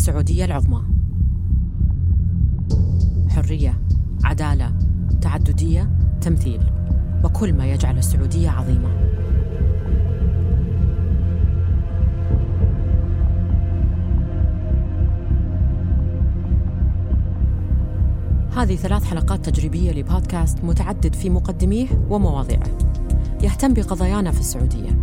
السعودية 0.00 0.44
العظمى. 0.44 0.82
حرية 3.28 3.80
عدالة 4.24 4.72
تعددية 5.20 5.90
تمثيل. 6.20 6.60
وكل 7.24 7.52
ما 7.52 7.66
يجعل 7.66 7.98
السعودية 7.98 8.50
عظيمة. 8.50 8.88
هذه 18.56 18.76
ثلاث 18.76 19.04
حلقات 19.04 19.48
تجريبية 19.48 19.92
لبودكاست 19.92 20.64
متعدد 20.64 21.14
في 21.14 21.30
مقدميه 21.30 21.88
ومواضيعه. 22.10 22.78
يهتم 23.42 23.74
بقضايانا 23.74 24.30
في 24.30 24.40
السعودية. 24.40 25.02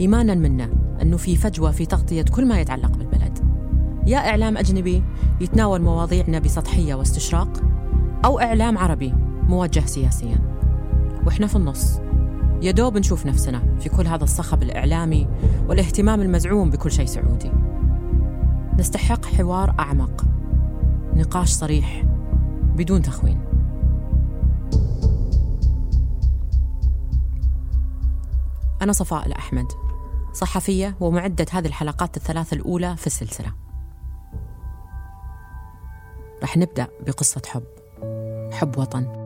إيمانا 0.00 0.34
منا 0.34 0.68
أنه 1.02 1.16
في 1.16 1.36
فجوة 1.36 1.70
في 1.70 1.86
تغطية 1.86 2.22
كل 2.22 2.46
ما 2.46 2.60
يتعلق 2.60 2.91
يا 4.06 4.18
إعلام 4.18 4.56
أجنبي 4.56 5.02
يتناول 5.40 5.82
مواضيعنا 5.82 6.38
بسطحية 6.38 6.94
واستشراق 6.94 7.62
أو 8.24 8.40
إعلام 8.40 8.78
عربي 8.78 9.14
موجه 9.48 9.80
سياسيا. 9.80 10.38
وإحنا 11.26 11.46
في 11.46 11.56
النص. 11.56 12.00
يا 12.62 12.70
دوب 12.70 12.98
نشوف 12.98 13.26
نفسنا 13.26 13.76
في 13.80 13.88
كل 13.88 14.06
هذا 14.06 14.24
الصخب 14.24 14.62
الإعلامي 14.62 15.28
والاهتمام 15.68 16.20
المزعوم 16.20 16.70
بكل 16.70 16.90
شيء 16.90 17.06
سعودي. 17.06 17.52
نستحق 18.78 19.24
حوار 19.24 19.74
أعمق. 19.78 20.24
نقاش 21.14 21.48
صريح 21.48 22.04
بدون 22.76 23.02
تخوين. 23.02 23.40
أنا 28.82 28.92
صفاء 28.92 29.26
الأحمد 29.26 29.66
صحفية 30.32 30.96
ومعدة 31.00 31.46
هذه 31.52 31.66
الحلقات 31.66 32.16
الثلاث 32.16 32.52
الأولى 32.52 32.96
في 32.96 33.06
السلسلة. 33.06 33.61
رح 36.42 36.56
نبدأ 36.56 36.88
بقصة 37.00 37.42
حب 37.46 37.64
حب 38.52 38.78
وطن. 38.78 39.22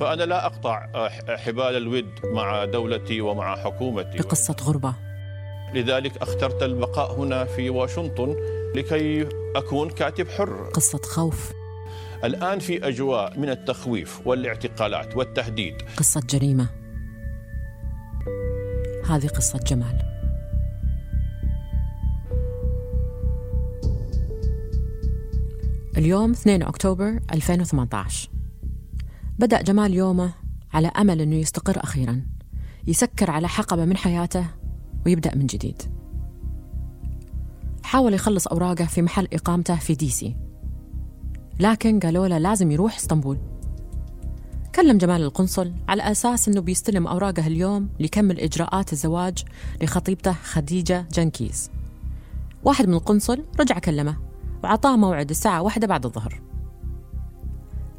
فأنا 0.00 0.22
لا 0.22 0.46
أقطع 0.46 1.08
حبال 1.36 1.76
الود 1.76 2.10
مع 2.24 2.64
دولتي 2.64 3.20
ومع 3.20 3.56
حكومتي. 3.56 4.18
بقصة 4.18 4.56
غربة. 4.62 4.94
لذلك 5.74 6.16
أخترت 6.16 6.62
البقاء 6.62 7.20
هنا 7.20 7.44
في 7.44 7.70
واشنطن 7.70 8.36
لكي 8.74 9.28
أكون 9.56 9.90
كاتب 9.90 10.28
حر. 10.28 10.70
قصة 10.74 10.98
خوف. 10.98 11.52
الآن 12.24 12.58
في 12.58 12.88
أجواء 12.88 13.38
من 13.38 13.50
التخويف 13.50 14.26
والاعتقالات 14.26 15.16
والتهديد. 15.16 15.82
قصة 15.96 16.20
جريمة. 16.30 16.68
هذه 19.08 19.26
قصة 19.26 19.58
جمال. 19.58 20.07
اليوم 25.98 26.30
2 26.30 26.62
أكتوبر 26.62 27.20
2018 27.32 28.30
بدأ 29.38 29.62
جمال 29.62 29.94
يومه 29.94 30.32
على 30.72 30.88
أمل 30.88 31.20
أنه 31.20 31.36
يستقر 31.36 31.84
أخيرا 31.84 32.22
يسكر 32.86 33.30
على 33.30 33.48
حقبة 33.48 33.84
من 33.84 33.96
حياته 33.96 34.46
ويبدأ 35.06 35.34
من 35.34 35.46
جديد. 35.46 35.82
حاول 37.82 38.14
يخلص 38.14 38.46
أوراقه 38.46 38.84
في 38.84 39.02
محل 39.02 39.28
إقامته 39.32 39.76
في 39.76 39.94
دي 39.94 40.10
سي 40.10 40.36
لكن 41.60 42.00
قالوا 42.00 42.28
له 42.28 42.38
لازم 42.38 42.70
يروح 42.70 42.96
إسطنبول. 42.96 43.38
كلم 44.74 44.98
جمال 44.98 45.22
القنصل 45.22 45.72
على 45.88 46.02
أساس 46.02 46.48
أنه 46.48 46.60
بيستلم 46.60 47.06
أوراقه 47.06 47.46
اليوم 47.46 47.88
ليكمل 48.00 48.40
إجراءات 48.40 48.92
الزواج 48.92 49.44
لخطيبته 49.82 50.32
خديجة 50.32 51.06
جنكيز. 51.12 51.70
واحد 52.64 52.88
من 52.88 52.94
القنصل 52.94 53.44
رجع 53.60 53.78
كلمه. 53.78 54.27
وعطاه 54.64 54.96
موعد 54.96 55.30
الساعة 55.30 55.62
واحدة 55.62 55.86
بعد 55.86 56.06
الظهر. 56.06 56.42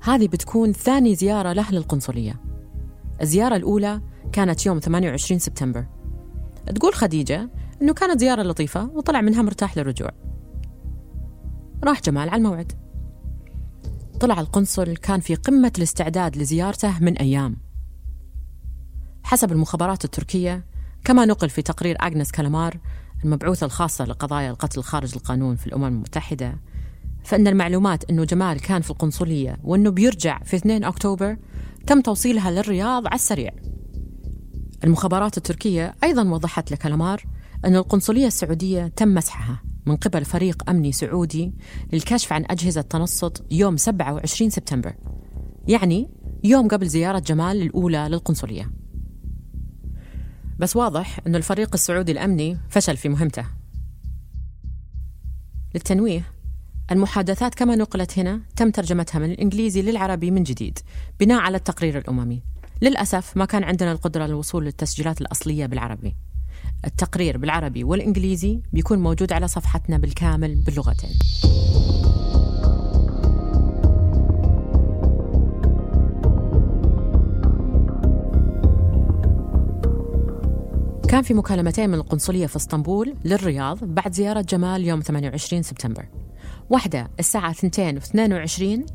هذه 0.02 0.28
بتكون 0.28 0.74
ثاني 0.74 1.16
زيارة 1.16 1.54
له 1.54 1.72
للقنصلية. 1.72 2.42
الزيارة 3.22 3.56
الأولى 3.56 4.02
كانت 4.32 4.66
يوم 4.66 4.80
28 4.80 5.40
سبتمبر. 5.40 5.86
تقول 6.76 6.94
خديجة 6.94 7.50
أنه 7.82 7.94
كانت 7.94 8.20
زيارة 8.20 8.42
لطيفة 8.42 8.90
وطلع 8.94 9.22
منها 9.22 9.42
مرتاح 9.42 9.78
للرجوع. 9.78 10.12
راح 11.84 12.02
جمال 12.02 12.30
على 12.30 12.38
الموعد. 12.38 12.72
طلع 14.20 14.40
القنصل 14.40 14.98
كان 14.98 15.20
في 15.20 15.36
قمة 15.36 15.72
الاستعداد 15.78 16.38
لزيارته 16.38 17.00
من 17.00 17.18
أيام. 17.18 17.58
حسب 19.24 19.52
المخابرات 19.52 20.06
التركية 20.06 20.66
كما 21.04 21.26
نقل 21.26 21.50
في 21.50 21.62
تقرير 21.62 21.98
أغنس 22.02 22.32
كالامار 22.32 22.80
المبعوثة 23.26 23.66
الخاصة 23.66 24.06
لقضايا 24.06 24.52
القتل 24.52 24.84
خارج 24.84 25.14
القانون 25.16 25.56
في 25.56 25.68
الأمم 25.68 25.86
المتحدة 25.86 26.60
فإن 27.24 27.48
المعلومات 27.48 28.10
أنه 28.10 28.24
جمال 28.24 28.60
كان 28.60 28.82
في 28.82 28.92
القنصلية 28.92 29.58
وأنه 29.64 29.90
بيرجع 29.90 30.40
في 30.44 30.56
2 30.56 30.84
أكتوبر 30.84 31.38
تم 31.88 32.02
توصيلها 32.02 32.52
للرياض 32.52 33.08
على 33.08 33.16
السريع. 33.16 33.52
المخابرات 34.84 35.38
التركية 35.38 35.96
أيضا 36.04 36.30
وضحت 36.30 36.72
لكالامار 36.72 37.26
أن 37.66 37.76
القنصلية 37.76 38.28
السعودية 38.28 38.88
تم 38.88 39.14
مسحها 39.14 39.62
من 39.86 39.96
قبل 39.96 40.26
فريق 40.26 40.70
أمني 40.70 40.92
سعودي 40.92 41.54
للكشف 41.94 42.34
عن 42.34 42.46
أجهزة 42.50 42.82
تنصت 42.82 43.44
يوم 43.52 43.78
27 43.78 44.50
سبتمبر 44.50 44.96
يعني 45.68 46.10
يوم 46.44 46.68
قبل 46.68 46.88
زيارة 46.88 47.20
جمال 47.20 47.62
الأولى 47.62 48.08
للقنصلية. 48.10 48.72
بس 50.60 50.76
واضح 50.76 51.20
أن 51.28 51.36
الفريق 51.36 51.70
السعودي 51.74 52.12
الأمني 52.12 52.58
فشل 52.70 52.98
في 52.98 53.10
مهمته. 53.10 53.46
للتنويه 55.76 56.32
المحادثات 56.92 57.56
كما 57.56 57.76
نقلت 57.76 58.20
هنا 58.20 58.42
تم 58.56 58.72
ترجمتها 58.72 59.20
من 59.20 59.32
الإنجليزي 59.32 59.82
للعربي 59.82 60.32
من 60.32 60.44
جديد 60.44 60.80
بناء 61.20 61.40
على 61.40 61.58
التقرير 61.58 61.98
الأممي. 61.98 62.42
للأسف 62.82 63.38
ما 63.38 63.46
كان 63.46 63.64
عندنا 63.64 63.92
القدرة 63.92 64.26
للوصول 64.26 64.66
للتسجيلات 64.66 65.22
الأصلية 65.22 65.66
بالعربي. 65.66 66.16
التقرير 66.86 67.38
بالعربي 67.38 67.84
والإنجليزي 67.84 68.62
بيكون 68.74 69.00
موجود 69.00 69.34
على 69.34 69.48
صفحتنا 69.48 69.98
بالكامل 69.98 70.56
باللغتين 70.56 71.20
كان 81.10 81.22
في 81.22 81.34
مكالمتين 81.34 81.90
من 81.90 81.96
القنصلية 81.96 82.48
في 82.48 82.56
اسطنبول 82.56 83.16
للرياض 83.26 83.84
بعد 83.84 84.14
زيارة 84.14 84.42
جمال 84.42 84.86
يوم 84.86 85.00
28 85.00 85.64
سبتمبر. 85.64 86.08
واحدة 86.70 87.12
الساعة 87.20 87.52
2 87.52 87.96
و 87.96 87.98
22 87.98 88.86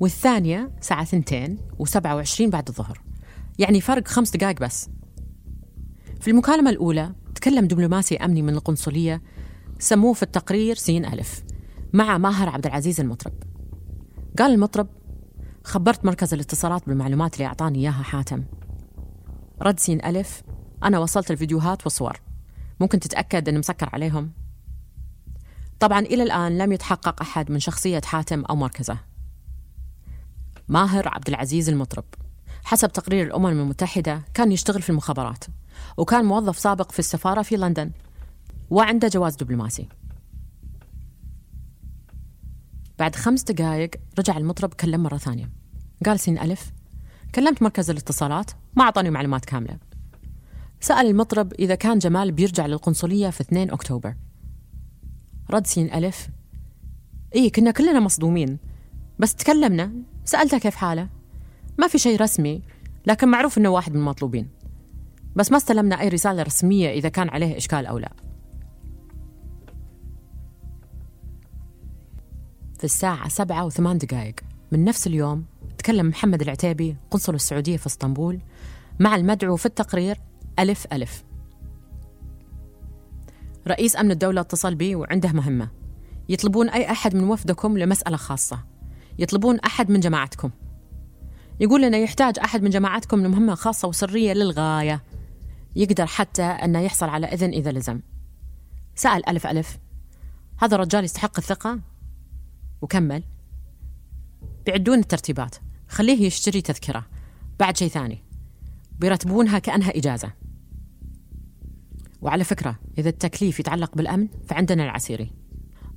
والثانية 0.00 0.70
الساعة 0.80 1.02
2 1.02 1.58
و 1.78 1.84
27 1.84 2.50
بعد 2.50 2.68
الظهر. 2.68 3.00
يعني 3.58 3.80
فرق 3.80 4.08
خمس 4.08 4.30
دقائق 4.30 4.60
بس. 4.60 4.90
في 6.20 6.30
المكالمة 6.30 6.70
الأولى 6.70 7.12
تكلم 7.34 7.66
دبلوماسي 7.66 8.16
أمني 8.16 8.42
من 8.42 8.54
القنصلية 8.54 9.22
سموه 9.78 10.12
في 10.12 10.22
التقرير 10.22 10.76
سين 10.76 11.04
ألف 11.04 11.42
مع 11.92 12.18
ماهر 12.18 12.48
عبد 12.48 12.66
العزيز 12.66 13.00
المطرب. 13.00 13.32
قال 14.38 14.54
المطرب 14.54 14.88
خبرت 15.64 16.04
مركز 16.04 16.34
الاتصالات 16.34 16.86
بالمعلومات 16.86 17.34
اللي 17.34 17.46
أعطاني 17.46 17.78
إياها 17.78 18.02
حاتم. 18.02 18.44
رد 19.62 19.80
سين 19.80 20.04
ألف 20.04 20.42
أنا 20.82 20.98
وصلت 20.98 21.30
الفيديوهات 21.30 21.84
والصور. 21.84 22.20
ممكن 22.80 23.00
تتأكد 23.00 23.48
أن 23.48 23.58
مسكر 23.58 23.88
عليهم؟ 23.92 24.32
طبعا 25.80 26.00
إلى 26.00 26.22
الآن 26.22 26.58
لم 26.58 26.72
يتحقق 26.72 27.20
أحد 27.20 27.50
من 27.50 27.58
شخصية 27.58 28.00
حاتم 28.04 28.44
أو 28.44 28.56
مركزه. 28.56 28.98
ماهر 30.68 31.08
عبد 31.08 31.28
العزيز 31.28 31.68
المطرب. 31.68 32.04
حسب 32.64 32.92
تقرير 32.92 33.26
الأمم 33.26 33.46
المتحدة 33.46 34.22
كان 34.34 34.52
يشتغل 34.52 34.82
في 34.82 34.90
المخابرات 34.90 35.44
وكان 35.96 36.24
موظف 36.24 36.58
سابق 36.58 36.92
في 36.92 36.98
السفارة 36.98 37.42
في 37.42 37.56
لندن 37.56 37.90
وعنده 38.70 39.08
جواز 39.08 39.36
دبلوماسي. 39.36 39.88
بعد 42.98 43.16
خمس 43.16 43.42
دقائق 43.42 43.90
رجع 44.18 44.36
المطرب 44.36 44.74
كلم 44.74 45.02
مرة 45.02 45.16
ثانية. 45.16 45.50
قال 46.06 46.20
سين 46.20 46.38
ألف. 46.38 46.72
كلمت 47.34 47.62
مركز 47.62 47.90
الاتصالات 47.90 48.50
ما 48.76 48.84
أعطاني 48.84 49.10
معلومات 49.10 49.44
كاملة. 49.44 49.91
سأل 50.82 51.06
المطرب 51.06 51.52
إذا 51.52 51.74
كان 51.74 51.98
جمال 51.98 52.32
بيرجع 52.32 52.66
للقنصلية 52.66 53.30
في 53.30 53.40
2 53.40 53.70
أكتوبر. 53.70 54.14
رد 55.50 55.66
سين 55.66 55.92
ألف. 55.92 56.28
إيه 57.34 57.52
كنا 57.52 57.70
كلنا 57.70 58.00
مصدومين. 58.00 58.58
بس 59.18 59.34
تكلمنا. 59.34 59.92
سألته 60.24 60.58
كيف 60.58 60.74
حاله. 60.74 61.08
ما 61.78 61.88
في 61.88 61.98
شيء 61.98 62.20
رسمي 62.20 62.62
لكن 63.06 63.28
معروف 63.28 63.58
إنه 63.58 63.68
واحد 63.68 63.92
من 63.92 63.98
المطلوبين. 63.98 64.48
بس 65.36 65.50
ما 65.50 65.56
استلمنا 65.56 66.00
أي 66.00 66.08
رسالة 66.08 66.42
رسمية 66.42 66.90
إذا 66.90 67.08
كان 67.08 67.28
عليه 67.28 67.56
إشكال 67.56 67.86
أو 67.86 67.98
لا. 67.98 68.12
في 72.78 72.84
الساعة 72.84 73.28
سبعة 73.28 73.64
وثمان 73.64 73.98
دقائق. 73.98 74.34
من 74.72 74.84
نفس 74.84 75.06
اليوم 75.06 75.44
تكلم 75.78 76.08
محمد 76.08 76.42
العتيبي 76.42 76.96
قنصل 77.10 77.34
السعودية 77.34 77.76
في 77.76 77.86
اسطنبول 77.86 78.40
مع 79.00 79.16
المدعو 79.16 79.56
في 79.56 79.66
التقرير 79.66 80.18
ألف 80.58 80.86
ألف. 80.92 81.24
رئيس 83.68 83.96
أمن 83.96 84.10
الدولة 84.10 84.40
اتصل 84.40 84.74
بي 84.74 84.94
وعنده 84.94 85.32
مهمة. 85.32 85.70
يطلبون 86.28 86.68
أي 86.68 86.90
أحد 86.90 87.14
من 87.14 87.24
وفدكم 87.24 87.78
لمسألة 87.78 88.16
خاصة. 88.16 88.64
يطلبون 89.18 89.60
أحد 89.60 89.90
من 89.90 90.00
جماعتكم. 90.00 90.50
يقول 91.60 91.82
لنا 91.82 91.96
يحتاج 91.96 92.38
أحد 92.38 92.62
من 92.62 92.70
جماعتكم 92.70 93.26
لمهمة 93.26 93.54
خاصة 93.54 93.88
وسرية 93.88 94.32
للغاية. 94.32 95.02
يقدر 95.76 96.06
حتى 96.06 96.42
أنه 96.42 96.80
يحصل 96.80 97.08
على 97.08 97.26
إذن 97.26 97.50
إذا 97.50 97.72
لزم. 97.72 98.00
سأل 98.94 99.28
ألف 99.28 99.46
ألف. 99.46 99.78
هذا 100.62 100.74
الرجال 100.74 101.04
يستحق 101.04 101.38
الثقة؟ 101.38 101.80
وكمل. 102.82 103.22
بيعدون 104.66 104.98
الترتيبات. 104.98 105.56
خليه 105.88 106.26
يشتري 106.26 106.60
تذكرة. 106.60 107.06
بعد 107.60 107.76
شيء 107.76 107.88
ثاني. 107.88 108.22
بيرتبونها 108.98 109.58
كأنها 109.58 109.96
إجازة. 109.96 110.32
وعلى 112.22 112.44
فكرة 112.44 112.78
إذا 112.98 113.08
التكليف 113.08 113.60
يتعلق 113.60 113.96
بالأمن 113.96 114.28
فعندنا 114.46 114.84
العسيري. 114.84 115.30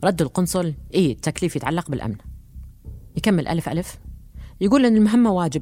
رد 0.04 0.22
القنصل 0.22 0.74
إيه 0.94 1.12
التكليف 1.12 1.56
يتعلق 1.56 1.90
بالأمن. 1.90 2.16
يكمل 3.18 3.48
ألف 3.48 3.70
ألف. 3.70 4.00
يقول 4.62 4.86
إن 4.86 4.98
المهمة 4.98 5.32
واجب 5.32 5.62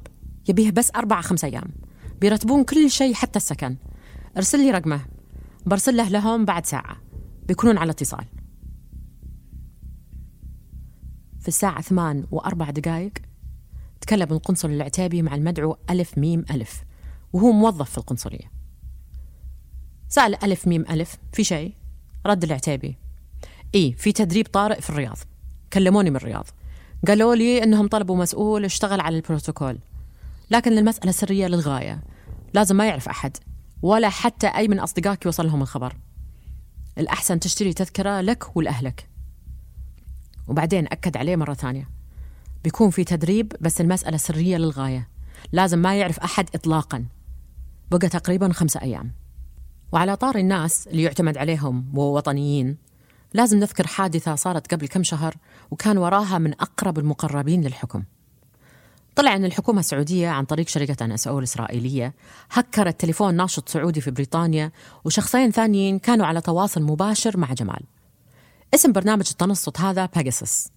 يبيه 0.49 0.71
بس 0.71 0.91
أربعة 0.95 1.21
خمسة 1.21 1.47
أيام. 1.47 1.73
بيرتبون 2.21 2.63
كل 2.63 2.89
شيء 2.89 3.13
حتى 3.13 3.37
السكن. 3.37 3.77
ارسل 4.37 4.59
لي 4.59 4.71
رقمه. 4.71 5.05
برسل 5.65 5.97
له 5.97 6.09
لهم 6.09 6.45
بعد 6.45 6.65
ساعة. 6.65 6.97
بيكونون 7.47 7.77
على 7.77 7.91
اتصال. 7.91 8.25
في 11.39 11.47
الساعة 11.47 11.81
ثمان 11.81 12.25
وأربع 12.31 12.69
دقائق 12.69 13.13
تكلم 14.01 14.31
القنصل 14.31 14.71
العتيبي 14.71 15.21
مع 15.21 15.35
المدعو 15.35 15.77
ألف 15.89 16.17
ميم 16.17 16.45
ألف 16.51 16.83
وهو 17.33 17.51
موظف 17.51 17.89
في 17.89 17.97
القنصلية. 17.97 18.52
سأل 20.13 20.43
ألف 20.43 20.67
ميم 20.67 20.85
ألف 20.89 21.17
في 21.31 21.43
شيء؟ 21.43 21.73
رد 22.25 22.43
العتيبي. 22.43 22.97
إيه 23.75 23.95
في 23.95 24.11
تدريب 24.11 24.47
طارئ 24.47 24.81
في 24.81 24.89
الرياض. 24.89 25.17
كلموني 25.73 26.09
من 26.09 26.15
الرياض. 26.15 26.47
قالوا 27.07 27.35
لي 27.35 27.63
إنهم 27.63 27.87
طلبوا 27.87 28.17
مسؤول 28.17 28.65
اشتغل 28.65 29.01
على 29.01 29.15
البروتوكول. 29.15 29.79
لكن 30.51 30.77
المسألة 30.77 31.11
سرية 31.11 31.47
للغاية. 31.47 32.03
لازم 32.53 32.75
ما 32.75 32.87
يعرف 32.87 33.09
أحد 33.09 33.37
ولا 33.81 34.09
حتى 34.09 34.47
أي 34.47 34.67
من 34.67 34.79
أصدقائك 34.79 35.25
يوصل 35.25 35.45
لهم 35.45 35.61
الخبر. 35.61 35.95
الأحسن 36.97 37.39
تشتري 37.39 37.73
تذكرة 37.73 38.21
لك 38.21 38.57
ولأهلك. 38.57 39.09
وبعدين 40.47 40.85
أكد 40.85 41.17
عليه 41.17 41.35
مرة 41.35 41.53
ثانية. 41.53 41.89
بيكون 42.63 42.89
في 42.89 43.03
تدريب 43.03 43.53
بس 43.61 43.81
المسألة 43.81 44.17
سرية 44.17 44.57
للغاية. 44.57 45.07
لازم 45.51 45.79
ما 45.79 45.95
يعرف 45.95 46.19
أحد 46.19 46.49
إطلاقا. 46.55 47.05
بقى 47.91 48.09
تقريبا 48.09 48.53
خمسة 48.53 48.81
أيام. 48.81 49.22
وعلى 49.93 50.15
طار 50.15 50.35
الناس 50.35 50.87
اللي 50.87 51.03
يعتمد 51.03 51.37
عليهم 51.37 51.85
ووطنيين. 51.93 52.77
لازم 53.33 53.59
نذكر 53.59 53.87
حادثة 53.87 54.35
صارت 54.35 54.73
قبل 54.73 54.87
كم 54.87 55.03
شهر 55.03 55.35
وكان 55.71 55.97
وراها 55.97 56.37
من 56.37 56.53
أقرب 56.53 56.99
المقربين 56.99 57.61
للحكم. 57.61 58.03
طلع 59.15 59.35
أن 59.35 59.45
الحكومة 59.45 59.79
السعودية 59.79 60.29
عن 60.29 60.45
طريق 60.45 60.67
شركة 60.67 61.05
أن 61.05 61.15
أو 61.27 61.39
الإسرائيلية 61.39 62.13
هكرت 62.51 62.99
تليفون 62.99 63.35
ناشط 63.35 63.69
سعودي 63.69 64.01
في 64.01 64.11
بريطانيا 64.11 64.71
وشخصين 65.05 65.51
ثانيين 65.51 65.99
كانوا 65.99 66.25
على 66.25 66.41
تواصل 66.41 66.83
مباشر 66.83 67.37
مع 67.37 67.53
جمال. 67.53 67.83
اسم 68.73 68.91
برنامج 68.91 69.27
التنصت 69.31 69.79
هذا 69.79 70.05
باجاسس 70.05 70.67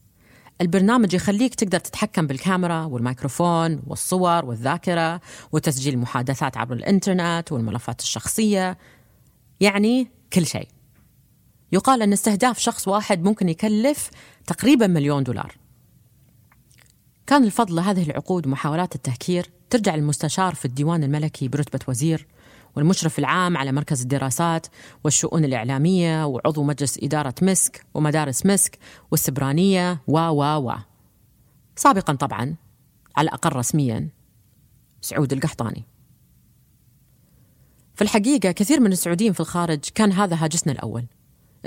البرنامج 0.61 1.15
يخليك 1.15 1.55
تقدر 1.55 1.79
تتحكم 1.79 2.27
بالكاميرا 2.27 2.85
والميكروفون 2.85 3.83
والصور 3.87 4.45
والذاكرة 4.45 5.21
وتسجيل 5.53 5.95
المحادثات 5.95 6.57
عبر 6.57 6.75
الإنترنت 6.75 7.53
والملفات 7.53 8.01
الشخصية 8.01 8.79
يعني 9.61 10.11
كل 10.33 10.47
شيء. 10.47 10.69
يقال 11.73 12.03
أن 12.03 12.13
استهداف 12.13 12.59
شخص 12.59 12.89
واحد 12.89 13.25
ممكن 13.25 13.49
يكلف 13.49 14.11
تقريبا 14.47 14.87
مليون 14.87 15.23
دولار. 15.23 15.57
كان 17.27 17.45
الفضل 17.45 17.77
لهذه 17.77 18.03
العقود 18.03 18.47
ومحاولات 18.47 18.95
التهكير 18.95 19.51
ترجع 19.71 19.95
المستشار 19.95 20.55
في 20.55 20.65
الديوان 20.65 21.05
الملكي 21.05 21.49
برتبة 21.49 21.81
وزير 21.89 22.27
والمشرف 22.77 23.19
العام 23.19 23.57
على 23.57 23.73
مركز 23.73 24.03
الدراسات 24.03 24.67
والشؤون 25.05 25.45
الإعلامية 25.45 26.27
وعضو 26.27 26.63
مجلس 26.63 26.99
إدارة 27.03 27.35
مسك 27.43 27.87
ومدارس 27.95 28.47
مسك 28.47 28.79
والسبرانية 29.11 30.03
و 30.07 30.19
و 30.19 30.43
و. 30.43 30.75
سابقا 31.77 32.13
طبعا 32.13 32.57
على 33.17 33.29
الأقل 33.29 33.57
رسميا 33.57 34.09
سعود 35.01 35.33
القحطاني. 35.33 35.85
في 37.97 38.03
الحقيقة 38.03 38.53
كثير 38.53 38.81
من 38.81 38.93
السعوديين 38.93 39.33
في 39.33 39.41
الخارج 39.41 39.81
كان 39.95 40.13
هذا 40.13 40.37
هاجسنا 40.45 40.73
الأول. 40.73 41.05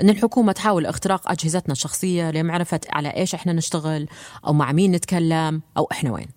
إن 0.00 0.10
الحكومة 0.10 0.52
تحاول 0.52 0.86
اختراق 0.86 1.30
أجهزتنا 1.30 1.72
الشخصية 1.72 2.30
لمعرفة 2.30 2.80
على 2.90 3.16
إيش 3.16 3.34
إحنا 3.34 3.52
نشتغل 3.52 4.08
أو 4.46 4.52
مع 4.52 4.72
مين 4.72 4.92
نتكلم 4.92 5.62
أو 5.76 5.88
إحنا 5.92 6.12
وين. 6.12 6.28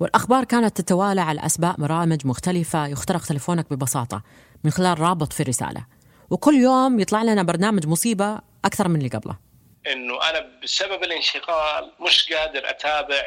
والأخبار 0.00 0.44
كانت 0.44 0.80
تتوالى 0.80 1.20
على 1.20 1.46
أسباب 1.46 1.76
برامج 1.78 2.26
مختلفة 2.26 2.86
يخترق 2.86 3.24
تلفونك 3.24 3.72
ببساطة 3.72 4.22
من 4.64 4.70
خلال 4.70 5.00
رابط 5.00 5.32
في 5.32 5.42
رساله 5.42 5.86
وكل 6.30 6.54
يوم 6.54 7.00
يطلع 7.00 7.22
لنا 7.22 7.42
برنامج 7.42 7.86
مصيبة 7.86 8.38
أكثر 8.64 8.88
من 8.88 8.96
اللي 8.96 9.08
قبله. 9.08 9.36
إنه 9.92 10.30
أنا 10.30 10.46
بسبب 10.62 11.02
الانشغال 11.02 11.92
مش 12.06 12.32
قادر 12.32 12.70
أتابع 12.70 13.22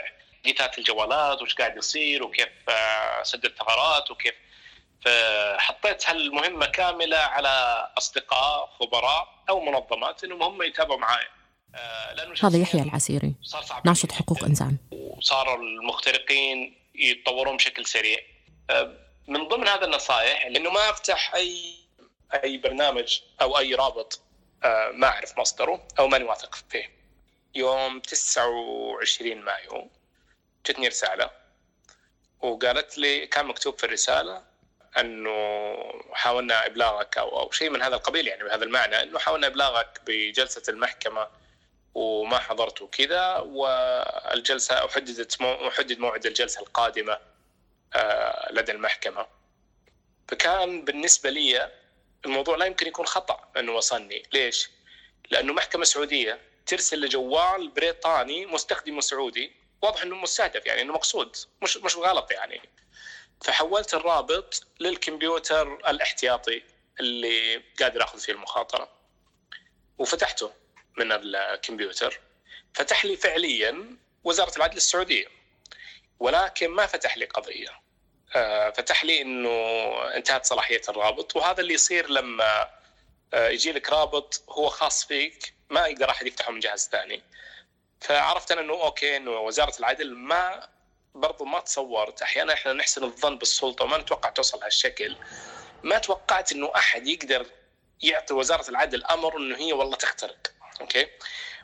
جيتات 0.45 0.77
الجوالات 0.77 1.41
وش 1.41 1.55
قاعد 1.55 1.77
يصير 1.77 2.23
وكيف 2.23 2.47
اسدد 3.21 3.51
ثغرات 3.59 4.11
وكيف 4.11 4.33
فحطيت 5.01 6.09
هالمهمه 6.09 6.65
كاملة 6.65 7.17
على 7.17 7.87
أصدقاء 7.97 8.69
خبراء 8.79 9.43
أو 9.49 9.59
منظمات 9.59 10.23
إنهم 10.23 10.43
هم 10.43 10.61
يتابعوا 10.63 10.99
معايا 10.99 11.27
آه، 11.75 12.13
لأنه 12.13 12.33
هذا 12.43 12.57
يحيى 12.57 12.81
العسيري. 12.81 13.35
ناشط 13.85 14.11
حقوق 14.11 14.43
إنسان. 14.43 14.77
وصاروا 14.91 15.57
المخترقين 15.57 16.77
يتطورون 16.95 17.57
بشكل 17.57 17.85
سريع. 17.85 18.19
آه، 18.69 18.93
من 19.27 19.47
ضمن 19.47 19.67
هذا 19.67 19.85
النصائح 19.85 20.45
إنه 20.45 20.69
ما 20.69 20.89
أفتح 20.89 21.35
أي 21.35 21.75
أي 22.43 22.57
برنامج 22.57 23.19
أو 23.41 23.57
أي 23.57 23.75
رابط 23.75 24.21
آه، 24.63 24.91
ما 24.91 25.07
أعرف 25.07 25.39
مصدره 25.39 25.87
أو 25.99 26.07
ماني 26.07 26.23
واثق 26.23 26.55
فيه. 26.69 26.91
يوم 27.55 27.99
29 27.99 29.41
مايو 29.41 29.89
جتني 30.65 30.87
رسالة 30.87 31.29
وقالت 32.41 32.97
لي 32.97 33.27
كان 33.27 33.45
مكتوب 33.45 33.77
في 33.77 33.83
الرسالة 33.83 34.50
أنه 34.97 35.75
حاولنا 36.13 36.65
إبلاغك 36.65 37.17
أو 37.17 37.39
أو 37.39 37.51
شيء 37.51 37.69
من 37.69 37.81
هذا 37.81 37.95
القبيل 37.95 38.27
يعني 38.27 38.43
بهذا 38.43 38.63
المعنى 38.63 39.03
أنه 39.03 39.19
حاولنا 39.19 39.47
إبلاغك 39.47 40.01
بجلسة 40.05 40.63
المحكمة 40.69 41.27
وما 41.93 42.39
حضرت 42.39 42.81
وكذا 42.81 43.37
والجلسة 43.37 44.85
أحددت. 44.85 45.41
أحدد 45.41 45.99
موعد 45.99 46.25
الجلسة 46.25 46.61
القادمة 46.61 47.19
آه، 47.93 48.51
لدى 48.51 48.71
المحكمة 48.71 49.27
فكان 50.27 50.85
بالنسبة 50.85 51.29
لي 51.29 51.71
الموضوع 52.25 52.57
لا 52.57 52.65
يمكن 52.65 52.87
يكون 52.87 53.05
خطأ 53.05 53.51
أنه 53.57 53.71
وصلني 53.71 54.23
ليش؟ 54.33 54.69
لأنه 55.31 55.53
محكمة 55.53 55.83
سعودية 55.83 56.39
ترسل 56.65 57.01
لجوال 57.01 57.69
بريطاني 57.69 58.45
مستخدم 58.45 59.01
سعودي 59.01 59.51
واضح 59.81 60.01
إنه 60.01 60.15
مستهدف 60.15 60.65
يعني 60.65 60.81
إنه 60.81 60.93
مقصود 60.93 61.35
مش 61.61 61.77
مش 61.77 61.95
غلط 61.95 62.31
يعني 62.31 62.61
فحولت 63.41 63.93
الرابط 63.93 64.63
للكمبيوتر 64.79 65.73
الاحتياطي 65.73 66.63
اللي 66.99 67.63
قادر 67.79 68.03
أخذ 68.03 68.19
فيه 68.19 68.33
المخاطرة. 68.33 68.89
وفتحته 69.97 70.51
من 70.97 71.11
الكمبيوتر. 71.35 72.19
فتح 72.73 73.05
لي 73.05 73.17
فعليا 73.17 73.97
وزارة 74.23 74.57
العدل 74.57 74.77
السعودية. 74.77 75.27
ولكن 76.19 76.67
ما 76.67 76.85
فتح 76.85 77.17
لي 77.17 77.25
قضية. 77.25 77.81
آه، 78.35 78.69
فتح 78.69 79.05
لي 79.05 79.21
إنه 79.21 79.49
انتهت 80.15 80.45
صلاحية 80.45 80.81
الرابط. 80.89 81.35
وهذا 81.35 81.61
اللي 81.61 81.73
يصير 81.73 82.09
لما 82.09 82.69
آه، 83.33 83.49
يجي 83.49 83.71
لك 83.71 83.89
رابط 83.89 84.43
هو 84.49 84.69
خاص 84.69 85.05
فيك 85.05 85.53
ما 85.69 85.87
يقدر 85.87 86.09
أحد 86.09 86.27
يفتحه 86.27 86.51
من 86.51 86.59
جهاز 86.59 86.89
ثاني. 86.91 87.23
فعرفت 88.01 88.51
أنا 88.51 88.61
إنه 88.61 88.73
أوكي 88.73 89.17
إنه 89.17 89.31
وزارة 89.31 89.79
العدل 89.79 90.15
ما 90.15 90.69
برضو 91.15 91.45
ما 91.45 91.59
تصورت. 91.59 92.21
أحيانا 92.21 92.53
إحنا 92.53 92.73
نحسن 92.73 93.03
الظن 93.03 93.37
بالسلطة 93.37 93.85
وما 93.85 93.97
نتوقع 93.97 94.29
توصل 94.29 94.63
هالشكل. 94.63 95.17
ما 95.83 95.97
توقعت 95.97 96.51
إنه 96.51 96.71
أحد 96.75 97.07
يقدر 97.07 97.45
يعطي 98.01 98.33
وزارة 98.33 98.69
العدل 98.69 99.05
أمر 99.05 99.37
إنه 99.37 99.57
هي 99.57 99.73
والله 99.73 99.95
تخترق. 99.95 100.53
أوكي؟ 100.81 101.07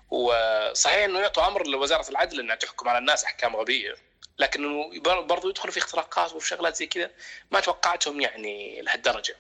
وصحيح 0.10 1.04
إنه 1.04 1.20
يعطوا 1.20 1.48
أمر 1.48 1.68
لوزارة 1.68 2.10
العدل 2.10 2.39
إنها 2.39 2.56
تحكم 2.56 2.89
على 2.89 2.98
الناس 2.98 3.24
أحكام 3.24 3.56
غبية. 3.56 3.96
لكن 4.39 4.89
برضو 5.27 5.50
يدخلوا 5.50 5.74
في 5.74 5.80
اختراقات 5.80 6.34
وفي 6.34 6.48
شغلات 6.48 6.75
زي 6.75 6.88
كذا 6.88 7.12
ما 7.51 7.60
توقعتهم 7.60 8.22
يعني 8.22 8.82
لهالدرجة. 8.82 9.38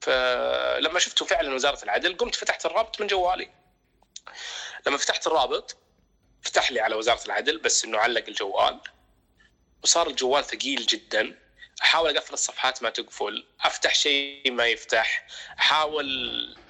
فلما 0.00 0.98
شفته 0.98 1.24
فعلا 1.24 1.54
وزارة 1.54 1.84
العدل 1.84 2.16
قمت 2.16 2.34
فتحت 2.34 2.66
الرابط 2.66 3.00
من 3.00 3.06
جوالي. 3.06 3.50
لما 4.86 4.96
فتحت 4.96 5.26
الرابط 5.26 5.76
فتح 6.42 6.72
لي 6.72 6.80
على 6.80 6.94
وزارة 6.94 7.24
العدل 7.26 7.58
بس 7.58 7.84
إنه 7.84 7.98
علق 7.98 8.24
الجوال. 8.28 8.80
وصار 9.84 10.06
الجوال 10.08 10.44
ثقيل 10.44 10.86
جدا. 10.86 11.38
أحاول 11.82 12.16
أقفل 12.16 12.34
الصفحات 12.34 12.82
ما 12.82 12.90
تقفل 12.90 13.46
أفتح 13.60 13.94
شيء 13.94 14.50
ما 14.50 14.66
يفتح 14.66 15.26
أحاول 15.58 16.06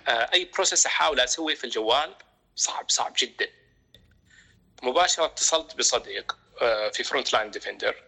آه، 0.08 0.30
أي 0.34 0.44
process 0.44 0.86
أحاول 0.86 1.20
أسويه 1.20 1.54
في 1.54 1.64
الجوال 1.64 2.14
صعب 2.56 2.90
صعب 2.90 3.14
جدا. 3.18 3.48
مباشرة 4.82 5.24
اتصلت 5.24 5.76
بصديق 5.76 6.36
آه، 6.62 6.90
في 6.90 7.04
Front 7.04 7.32
Line 7.32 7.50
Defender 7.50 8.02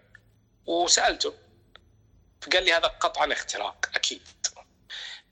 وسألته 0.67 1.35
فقال 2.41 2.65
لي 2.65 2.73
هذا 2.73 2.87
قطعا 2.87 3.33
اختراق 3.33 3.91
أكيد. 3.95 4.23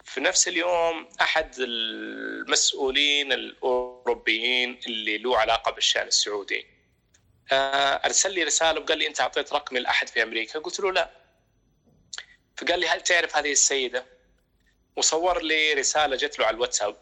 في 0.04 0.20
نفس 0.20 0.48
اليوم 0.48 1.08
أحد 1.20 1.54
المسؤولين 1.58 3.32
الأوروبيين 3.32 4.80
اللي 4.86 5.18
له 5.18 5.38
علاقة 5.38 5.72
بالشأن 5.72 6.06
السعودي 6.06 6.73
أرسل 7.52 8.32
لي 8.32 8.42
رسالة 8.44 8.80
وقال 8.80 8.98
لي 8.98 9.06
أنت 9.06 9.20
أعطيت 9.20 9.52
رقمي 9.52 9.80
لأحد 9.80 10.08
في 10.08 10.22
أمريكا. 10.22 10.58
قلت 10.58 10.80
له 10.80 10.92
لا. 10.92 11.10
فقال 12.56 12.80
لي 12.80 12.88
هل 12.88 13.00
تعرف 13.00 13.36
هذه 13.36 13.52
السيدة؟ 13.52 14.06
وصور 14.96 15.42
لي 15.42 15.72
رسالة 15.72 16.16
جت 16.16 16.38
له 16.38 16.46
على 16.46 16.54
الواتساب. 16.54 16.96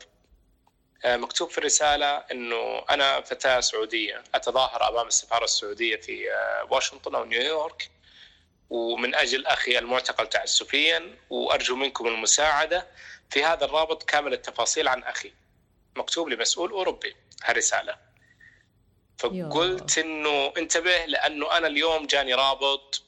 آه، 1.04 1.16
مكتوب 1.16 1.50
في 1.50 1.58
الرسالة 1.58 2.16
إنه 2.16 2.84
أنا 2.90 3.20
فتاة 3.20 3.60
سعودية 3.60 4.24
أتظاهر 4.34 4.88
أمام 4.88 5.06
السفارة 5.06 5.44
السعودية 5.44 5.96
في 5.96 6.32
آه، 6.32 6.68
واشنطن 6.70 7.14
أو 7.14 7.24
نيويورك. 7.24 7.90
ومن 8.70 9.14
أجل 9.14 9.46
أخي 9.46 9.78
المعتقل 9.78 10.28
تعسفيا 10.28 11.18
وأرجو 11.30 11.76
منكم 11.76 12.06
المساعدة 12.06 12.86
في 13.30 13.44
هذا 13.44 13.64
الرابط 13.64 14.02
كامل 14.02 14.32
التفاصيل 14.32 14.88
عن 14.88 15.02
أخي. 15.02 15.32
مكتوب 15.96 16.28
لمسؤول 16.28 16.70
أوروبي 16.70 17.16
هالرسالة. 17.44 18.11
فقلت 19.22 19.98
إنه 19.98 20.52
انتبه 20.58 21.04
لأنه 21.04 21.56
أنا 21.56 21.66
اليوم 21.66 22.06
جاني 22.06 22.34
رابط 22.34 23.02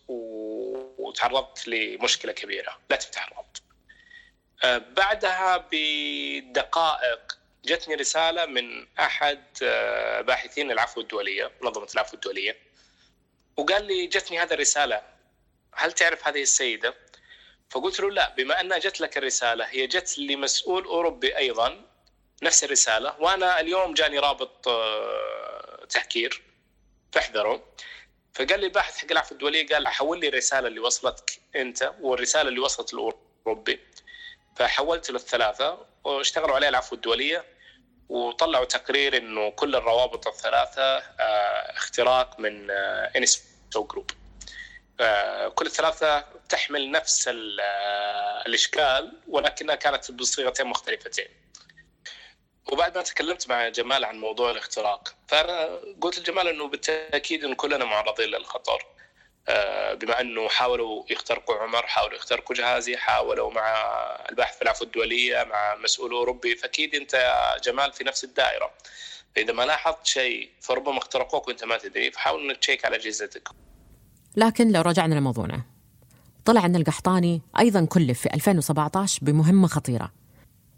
وتعرضت 0.98 1.68
لمشكلة 1.68 2.32
كبيرة. 2.32 2.78
لا 2.90 2.96
تفتح 2.96 3.26
الرابط 3.26 3.62
آه، 4.64 4.78
بعدها 4.78 5.68
بدقائق 5.72 7.38
جتني 7.64 7.94
رسالة 7.94 8.46
من 8.46 8.86
أحد 8.98 9.44
آه، 9.62 10.20
باحثين 10.20 10.70
العفو 10.70 11.00
الدولية 11.00 11.50
منظمة 11.62 11.88
العفو 11.94 12.14
الدولية. 12.14 12.56
وقال 13.56 13.84
لي 13.84 14.06
جتني 14.06 14.38
هذه 14.38 14.52
الرسالة. 14.54 15.02
هل 15.72 15.92
تعرف 15.92 16.28
هذه 16.28 16.42
السيدة؟ 16.42 16.94
فقلت 17.70 18.00
له 18.00 18.10
لا 18.10 18.34
بما 18.36 18.60
أنها 18.60 18.78
جت 18.78 19.00
لك 19.00 19.18
الرسالة 19.18 19.64
هي 19.64 19.86
جت 19.86 20.18
لمسؤول 20.18 20.84
أوروبي 20.84 21.36
أيضا 21.36 21.80
نفس 22.42 22.64
الرسالة. 22.64 23.16
وأنا 23.20 23.60
اليوم 23.60 23.94
جاني 23.94 24.18
رابط 24.18 24.68
تحكير 25.94 26.42
فاحذروا. 27.12 27.58
فقال 28.34 28.60
لي 28.60 28.66
الباحث 28.66 28.96
حق 28.96 29.10
العفو 29.10 29.34
الدولية 29.34 29.66
قال 29.66 29.88
حول 29.88 30.20
لي 30.20 30.28
الرساله 30.28 30.68
اللي 30.68 30.80
وصلتك 30.80 31.40
أنت 31.56 31.94
والرسالة 32.00 32.48
اللي 32.48 32.60
وصلت 32.60 32.94
الاوروبي 32.94 33.80
فحولت 34.56 35.10
له 35.10 35.16
الثلاثة 35.16 35.86
واشتغلوا 36.04 36.54
عليها 36.54 36.68
العفو 36.68 36.94
الدولية 36.96 37.44
وطلعوا 38.08 38.64
تقرير 38.64 39.16
إنه 39.16 39.50
كل 39.50 39.74
الروابط 39.74 40.26
الثلاثة 40.26 40.96
آه، 40.98 41.76
اختراق 41.76 42.40
من 42.40 42.70
NSO 43.16 43.44
آه، 43.76 43.86
Group. 43.92 44.10
آه، 45.00 45.48
كل 45.48 45.66
الثلاثة 45.66 46.24
تحمل 46.48 46.90
نفس 46.90 47.30
الإشكال 48.46 49.12
ولكنها 49.28 49.74
كانت 49.74 50.10
بصيغتين 50.10 50.66
مختلفتين. 50.66 51.28
وبعد 52.74 52.98
ما 52.98 53.02
تكلمت 53.02 53.48
مع 53.48 53.68
جمال 53.68 54.04
عن 54.04 54.18
موضوع 54.18 54.50
الاختراق 54.50 55.14
فانا 55.28 55.80
قلت 56.00 56.18
لجمال 56.18 56.48
إنه 56.48 56.68
بالتأكيد 56.68 57.44
إن 57.44 57.54
كلنا 57.54 57.84
معرضين 57.84 58.28
للخطر. 58.28 58.86
آه، 59.48 59.94
بما 59.94 60.20
إنه 60.20 60.48
حاولوا 60.48 61.04
يخترقوا 61.10 61.54
عمر 61.54 61.86
حاولوا 61.86 62.16
يخترقوا 62.16 62.56
جهازي 62.56 62.96
حاولوا 62.96 63.52
مع 63.52 63.74
الباحث 64.30 64.56
في 64.56 64.62
العفو 64.62 64.84
الدولية 64.84 65.44
مع 65.44 65.76
مسؤول 65.76 66.12
أوروبي 66.12 66.56
فأكيد 66.56 66.94
أنت 66.94 67.14
يا 67.14 67.58
جمال 67.58 67.92
في 67.92 68.04
نفس 68.04 68.24
الدائرة. 68.24 68.70
فإذا 69.36 69.52
ما 69.52 69.62
لاحظت 69.62 70.06
شيء 70.06 70.50
فربما 70.60 70.98
اخترقوك 70.98 71.48
وأنت 71.48 71.64
ما 71.64 71.78
تدري 71.78 72.10
فحاول 72.10 72.44
إنك 72.44 72.56
تشيك 72.56 72.84
على 72.84 72.96
أجهزتك. 72.96 73.48
لكن 74.36 74.72
لو 74.72 74.80
رجعنا 74.80 75.14
لموضوعنا 75.14 75.62
طلع 76.44 76.66
إن 76.66 76.76
القحطاني 76.76 77.42
أيضا 77.58 77.84
كلف 77.84 78.20
في 78.20 78.34
2017 78.34 79.18
بمهمة 79.22 79.68
خطيرة. 79.68 80.23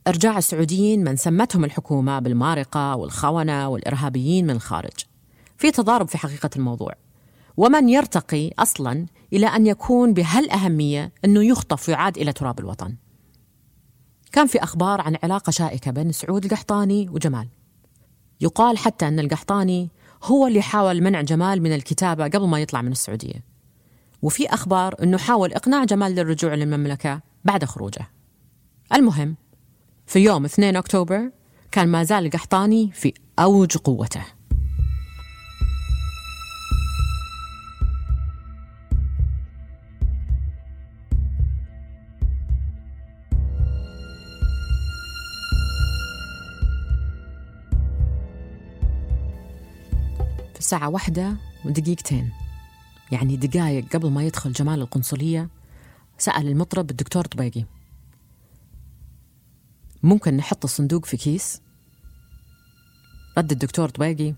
أرجاع 0.09 0.39
السعوديين 0.39 1.05
من 1.05 1.17
سمتهم 1.17 1.65
الحكومة 1.65 2.19
بالمارقة 2.19 2.97
والخونة 2.97 3.69
والإرهابيين 3.69 4.45
من 4.45 4.51
الخارج 4.51 4.93
في 5.59 5.71
تضارب 5.71 6.09
في 6.09 6.19
حقيقة 6.19 6.51
الموضوع 6.57 6.93
ومن 7.57 7.89
يرتقي 7.89 8.51
أصلا 8.59 9.07
إلى 9.33 9.47
أن 9.47 9.67
يكون 9.67 10.13
بهالأهمية 10.13 11.13
أنه 11.25 11.45
يخطف 11.45 11.89
ويعاد 11.89 12.19
إلى 12.19 12.33
تراب 12.33 12.61
الوطن. 12.61 12.95
كان 14.33 14.47
في 14.47 14.63
أخبار 14.63 15.01
عن 15.01 15.17
علاقة 15.23 15.51
شائكة 15.51 15.91
بين 15.91 16.13
سعود 16.13 16.45
القحطاني 16.45 17.09
وجمال. 17.09 17.49
يقال 18.41 18.79
حتى 18.79 19.09
أن 19.09 19.19
القحطاني 19.19 19.91
هو 20.23 20.47
اللي 20.47 20.63
حاول 20.63 21.03
منع 21.03 21.21
جمال 21.21 21.63
من 21.63 21.75
الكتابة 21.75 22.25
قبل 22.25 22.47
ما 22.47 22.61
يطلع 22.61 22.83
من 22.83 22.93
السعودية. 22.93 23.45
وفي 24.23 24.47
أخبار 24.47 24.95
أنه 25.03 25.19
حاول 25.19 25.53
إقناع 25.53 25.85
جمال 25.85 26.13
للرجوع 26.13 26.55
للمملكة 26.55 27.21
بعد 27.45 27.65
خروجه. 27.65 28.11
المهم 28.93 29.37
في 30.07 30.19
يوم 30.19 30.45
2 30.45 30.77
أكتوبر 30.77 31.31
كان 31.73 31.89
ما 31.89 32.03
زال 32.05 32.27
القحطاني 32.27 32.91
في 32.93 33.15
أوج 33.39 33.77
قوته. 33.77 34.23
في 50.55 50.59
الساعة 50.59 50.89
واحدة 50.89 51.37
ودقيقتين 51.65 52.33
يعني 53.13 53.37
دقايق 53.37 53.85
قبل 53.93 54.11
ما 54.11 54.23
يدخل 54.23 54.53
جمال 54.53 54.81
القنصلية 54.81 55.49
سأل 56.19 56.49
المطرب 56.49 56.91
الدكتور 56.91 57.25
طبيقي 57.25 57.65
ممكن 60.07 60.37
نحط 60.37 60.65
الصندوق 60.65 61.05
في 61.05 61.17
كيس؟ 61.17 61.61
رد 63.39 63.53
الدكتور 63.53 63.89
طبيقي. 63.89 64.35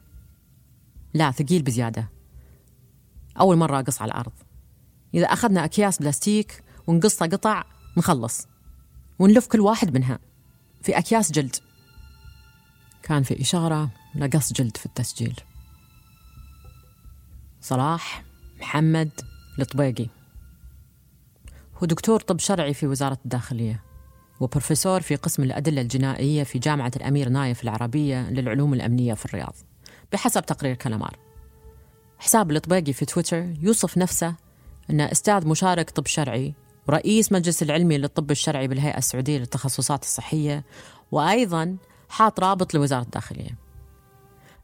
لا 1.14 1.30
ثقيل 1.30 1.62
بزيادة. 1.62 2.08
أول 3.40 3.56
مرة 3.56 3.78
أقص 3.80 4.02
على 4.02 4.12
الأرض. 4.12 4.32
إذا 5.14 5.26
أخذنا 5.26 5.64
أكياس 5.64 5.98
بلاستيك 5.98 6.64
ونقصها 6.86 7.28
قطع 7.28 7.64
نخلص. 7.96 8.46
ونلف 9.18 9.46
كل 9.46 9.60
واحد 9.60 9.94
منها. 9.94 10.18
في 10.82 10.98
أكياس 10.98 11.32
جلد. 11.32 11.56
كان 13.02 13.22
في 13.22 13.40
إشارة 13.40 13.90
لقص 14.14 14.52
جلد 14.52 14.76
في 14.76 14.86
التسجيل. 14.86 15.40
صلاح 17.60 18.24
محمد 18.60 19.10
الطبيقي. 19.60 20.06
هو 21.76 21.86
دكتور 21.86 22.20
طب 22.20 22.38
شرعي 22.38 22.74
في 22.74 22.86
وزارة 22.86 23.18
الداخلية. 23.24 23.87
وبروفيسور 24.40 25.00
في 25.00 25.16
قسم 25.16 25.42
الأدلة 25.42 25.80
الجنائية 25.80 26.42
في 26.42 26.58
جامعة 26.58 26.92
الأمير 26.96 27.28
نايف 27.28 27.62
العربية 27.62 28.30
للعلوم 28.30 28.74
الأمنية 28.74 29.14
في 29.14 29.24
الرياض. 29.24 29.54
بحسب 30.12 30.46
تقرير 30.46 30.74
كلامار 30.74 31.16
حساب 32.18 32.50
الطبيقي 32.50 32.92
في 32.92 33.04
تويتر 33.04 33.46
يوصف 33.62 33.98
نفسه 33.98 34.34
أنه 34.90 35.12
أستاذ 35.12 35.46
مشارك 35.46 35.90
طب 35.90 36.06
شرعي 36.06 36.54
ورئيس 36.88 37.32
مجلس 37.32 37.62
العلمي 37.62 37.98
للطب 37.98 38.30
الشرعي 38.30 38.68
بالهيئة 38.68 38.98
السعودية 38.98 39.38
للتخصصات 39.38 40.02
الصحية 40.02 40.64
وأيضا 41.12 41.76
حاط 42.08 42.40
رابط 42.40 42.74
لوزارة 42.74 43.02
الداخلية. 43.02 43.50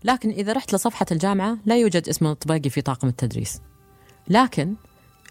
لكن 0.05 0.31
إذا 0.31 0.53
رحت 0.53 0.75
لصفحة 0.75 1.07
الجامعة 1.13 1.59
لا 1.67 1.77
يوجد 1.77 2.09
اسم 2.09 2.27
الطباقي 2.27 2.71
في 2.71 2.81
طاقم 2.81 3.09
التدريس. 3.09 3.61
لكن 4.29 4.75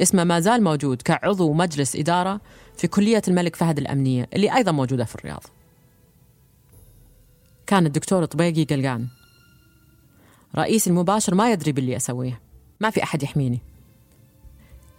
اسمه 0.02 0.24
ما 0.24 0.40
زال 0.40 0.64
موجود 0.64 1.02
كعضو 1.02 1.54
مجلس 1.54 1.96
إدارة 1.96 2.42
في 2.78 2.88
كلية 2.88 3.22
الملك 3.28 3.56
فهد 3.56 3.78
الأمنية 3.78 4.30
اللي 4.34 4.56
أيضا 4.56 4.72
موجودة 4.72 5.06
في 5.06 5.16
الرياض. 5.16 5.44
كان 7.68 7.86
الدكتور 7.86 8.26
طبيقي 8.26 8.64
قلقان. 8.64 9.08
رئيس 10.56 10.88
المباشر 10.88 11.36
ما 11.36 11.52
يدري 11.52 11.72
باللي 11.72 11.96
أسويه. 11.96 12.42
ما 12.80 12.90
في 12.90 13.04
أحد 13.04 13.24
يحميني. 13.24 13.60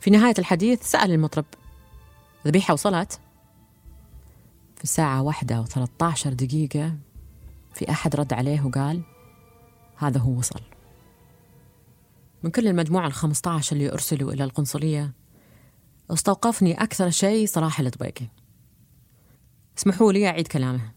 في 0.01 0.11
نهاية 0.11 0.35
الحديث 0.39 0.83
سأل 0.83 1.13
المطرب 1.13 1.45
ذبيحة 2.47 2.75
وصلت؟ 2.75 3.21
في 4.77 4.85
الساعة 4.85 5.23
واحدة 5.23 5.61
وثلاثة 5.61 6.07
عشر 6.07 6.33
دقيقة 6.33 6.95
في 7.75 7.91
أحد 7.91 8.17
رد 8.17 8.33
عليه 8.33 8.67
وقال 8.67 9.03
هذا 9.97 10.19
هو 10.19 10.31
وصل. 10.39 10.74
من 12.45 12.51
كل 12.51 12.69
المجموعة 12.69 13.07
الخمسة 13.07 13.51
عشر 13.51 13.77
اللي 13.77 13.93
أرسلوا 13.93 14.33
إلى 14.33 14.45
القنصلية. 14.45 15.13
استوقفني 16.11 16.83
أكثر 16.83 17.11
شيء 17.11 17.47
صراحة 17.47 17.85
الطبيقي 17.85 18.27
اسمحوا 19.79 20.13
لي 20.13 20.29
أعيد 20.29 20.49
كلامه. 20.49 20.93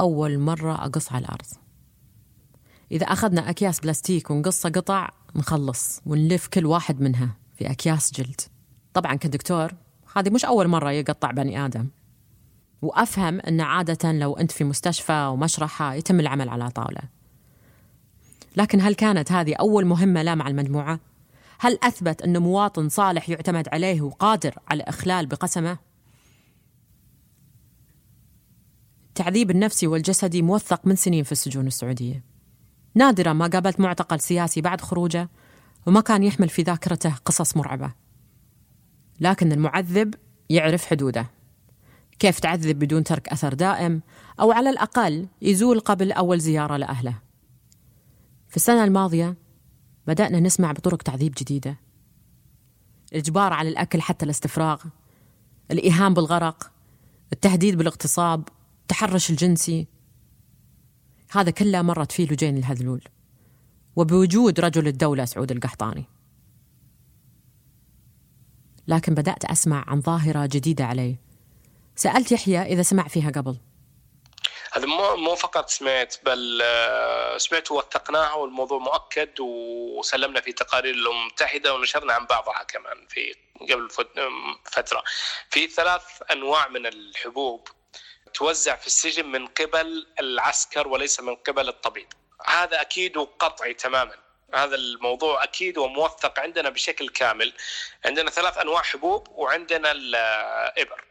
أول 0.00 0.38
مرة 0.38 0.74
أقص 0.74 1.12
على 1.12 1.24
الأرض. 1.24 1.46
إذا 2.92 3.06
أخذنا 3.06 3.50
أكياس 3.50 3.80
بلاستيك 3.80 4.30
ونقصها 4.30 4.70
قطع 4.70 5.08
نخلص 5.36 6.00
ونلف 6.06 6.46
كل 6.46 6.66
واحد 6.66 7.00
منها 7.00 7.36
في 7.54 7.70
أكياس 7.70 8.12
جلد. 8.12 8.40
طبعا 8.94 9.14
كدكتور 9.14 9.72
هذه 10.16 10.30
مش 10.30 10.44
أول 10.44 10.68
مرة 10.68 10.90
يقطع 10.90 11.30
بني 11.30 11.64
آدم. 11.64 11.88
وأفهم 12.82 13.40
أن 13.40 13.60
عادة 13.60 14.12
لو 14.12 14.36
أنت 14.36 14.52
في 14.52 14.64
مستشفى 14.64 15.12
أو 15.12 15.36
مشرحة 15.36 15.94
يتم 15.94 16.20
العمل 16.20 16.48
على 16.48 16.70
طاولة. 16.70 17.17
لكن 18.58 18.80
هل 18.80 18.94
كانت 18.94 19.32
هذه 19.32 19.54
أول 19.54 19.84
مهمة 19.84 20.22
له 20.22 20.34
مع 20.34 20.48
المجموعة؟ 20.48 21.00
هل 21.60 21.78
أثبت 21.82 22.22
أنه 22.22 22.40
مواطن 22.40 22.88
صالح 22.88 23.28
يعتمد 23.28 23.68
عليه 23.68 24.02
وقادر 24.02 24.54
على 24.68 24.82
إخلال 24.82 25.26
بقسمه؟ 25.26 25.78
التعذيب 29.08 29.50
النفسي 29.50 29.86
والجسدي 29.86 30.42
موثق 30.42 30.86
من 30.86 30.96
سنين 30.96 31.24
في 31.24 31.32
السجون 31.32 31.66
السعودية 31.66 32.24
نادرا 32.94 33.32
ما 33.32 33.46
قابلت 33.46 33.80
معتقل 33.80 34.20
سياسي 34.20 34.60
بعد 34.60 34.80
خروجه 34.80 35.28
وما 35.86 36.00
كان 36.00 36.22
يحمل 36.22 36.48
في 36.48 36.62
ذاكرته 36.62 37.14
قصص 37.24 37.56
مرعبة 37.56 37.92
لكن 39.20 39.52
المعذب 39.52 40.14
يعرف 40.50 40.86
حدوده 40.86 41.26
كيف 42.18 42.38
تعذب 42.38 42.78
بدون 42.78 43.04
ترك 43.04 43.28
أثر 43.28 43.54
دائم 43.54 44.00
أو 44.40 44.52
على 44.52 44.70
الأقل 44.70 45.26
يزول 45.42 45.80
قبل 45.80 46.12
أول 46.12 46.40
زيارة 46.40 46.76
لأهله 46.76 47.27
في 48.48 48.56
السنة 48.56 48.84
الماضية 48.84 49.36
بدأنا 50.06 50.40
نسمع 50.40 50.72
بطرق 50.72 51.02
تعذيب 51.02 51.34
جديدة. 51.38 51.76
الإجبار 53.12 53.52
على 53.52 53.68
الأكل 53.68 54.00
حتى 54.00 54.24
الاستفراغ 54.24 54.82
الإيهام 55.70 56.14
بالغرق 56.14 56.70
التهديد 57.32 57.76
بالاغتصاب 57.76 58.48
التحرش 58.82 59.30
الجنسي. 59.30 59.86
هذا 61.30 61.50
كله 61.50 61.82
مرت 61.82 62.12
فيه 62.12 62.26
لجين 62.26 62.56
الهذلول 62.56 63.04
وبوجود 63.96 64.60
رجل 64.60 64.88
الدولة 64.88 65.24
سعود 65.24 65.52
القحطاني. 65.52 66.04
لكن 68.88 69.14
بدأت 69.14 69.44
أسمع 69.44 69.84
عن 69.88 70.00
ظاهرة 70.00 70.46
جديدة 70.46 70.84
علي 70.84 71.16
سألت 71.96 72.32
يحيى 72.32 72.62
إذا 72.62 72.82
سمع 72.82 73.08
فيها 73.08 73.30
قبل. 73.30 73.56
هذا 74.78 74.86
مو 74.86 75.16
مو 75.16 75.34
فقط 75.34 75.70
سمعت 75.70 76.16
بل 76.22 76.60
آه، 76.62 77.38
سمعت 77.38 77.70
ووثقناها 77.70 78.32
والموضوع 78.32 78.78
مؤكد 78.78 79.40
وسلمنا 79.40 80.40
في 80.40 80.52
تقارير 80.52 80.94
الامم 80.94 81.20
المتحدة 81.20 81.74
ونشرنا 81.74 82.12
عن 82.12 82.26
بعضها 82.26 82.62
كمان 82.62 83.06
في 83.08 83.34
قبل 83.60 83.90
فترة. 84.64 85.04
في 85.50 85.68
ثلاث 85.68 86.02
أنواع 86.32 86.68
من 86.68 86.86
الحبوب 86.86 87.68
توزع 88.34 88.76
في 88.76 88.86
السجن 88.86 89.26
من 89.26 89.46
قبل 89.46 90.06
العسكر 90.20 90.88
وليس 90.88 91.20
من 91.20 91.36
قبل 91.36 91.68
الطبيب. 91.68 92.08
هذا 92.46 92.80
أكيد 92.80 93.16
وقطعي 93.16 93.74
تماما. 93.74 94.14
هذا 94.54 94.74
الموضوع 94.74 95.44
أكيد 95.44 95.78
وموثق 95.78 96.40
عندنا 96.40 96.70
بشكل 96.70 97.08
كامل. 97.08 97.52
عندنا 98.04 98.30
ثلاث 98.30 98.58
أنواع 98.58 98.82
حبوب 98.82 99.28
وعندنا 99.30 99.92
الإبر. 99.92 101.04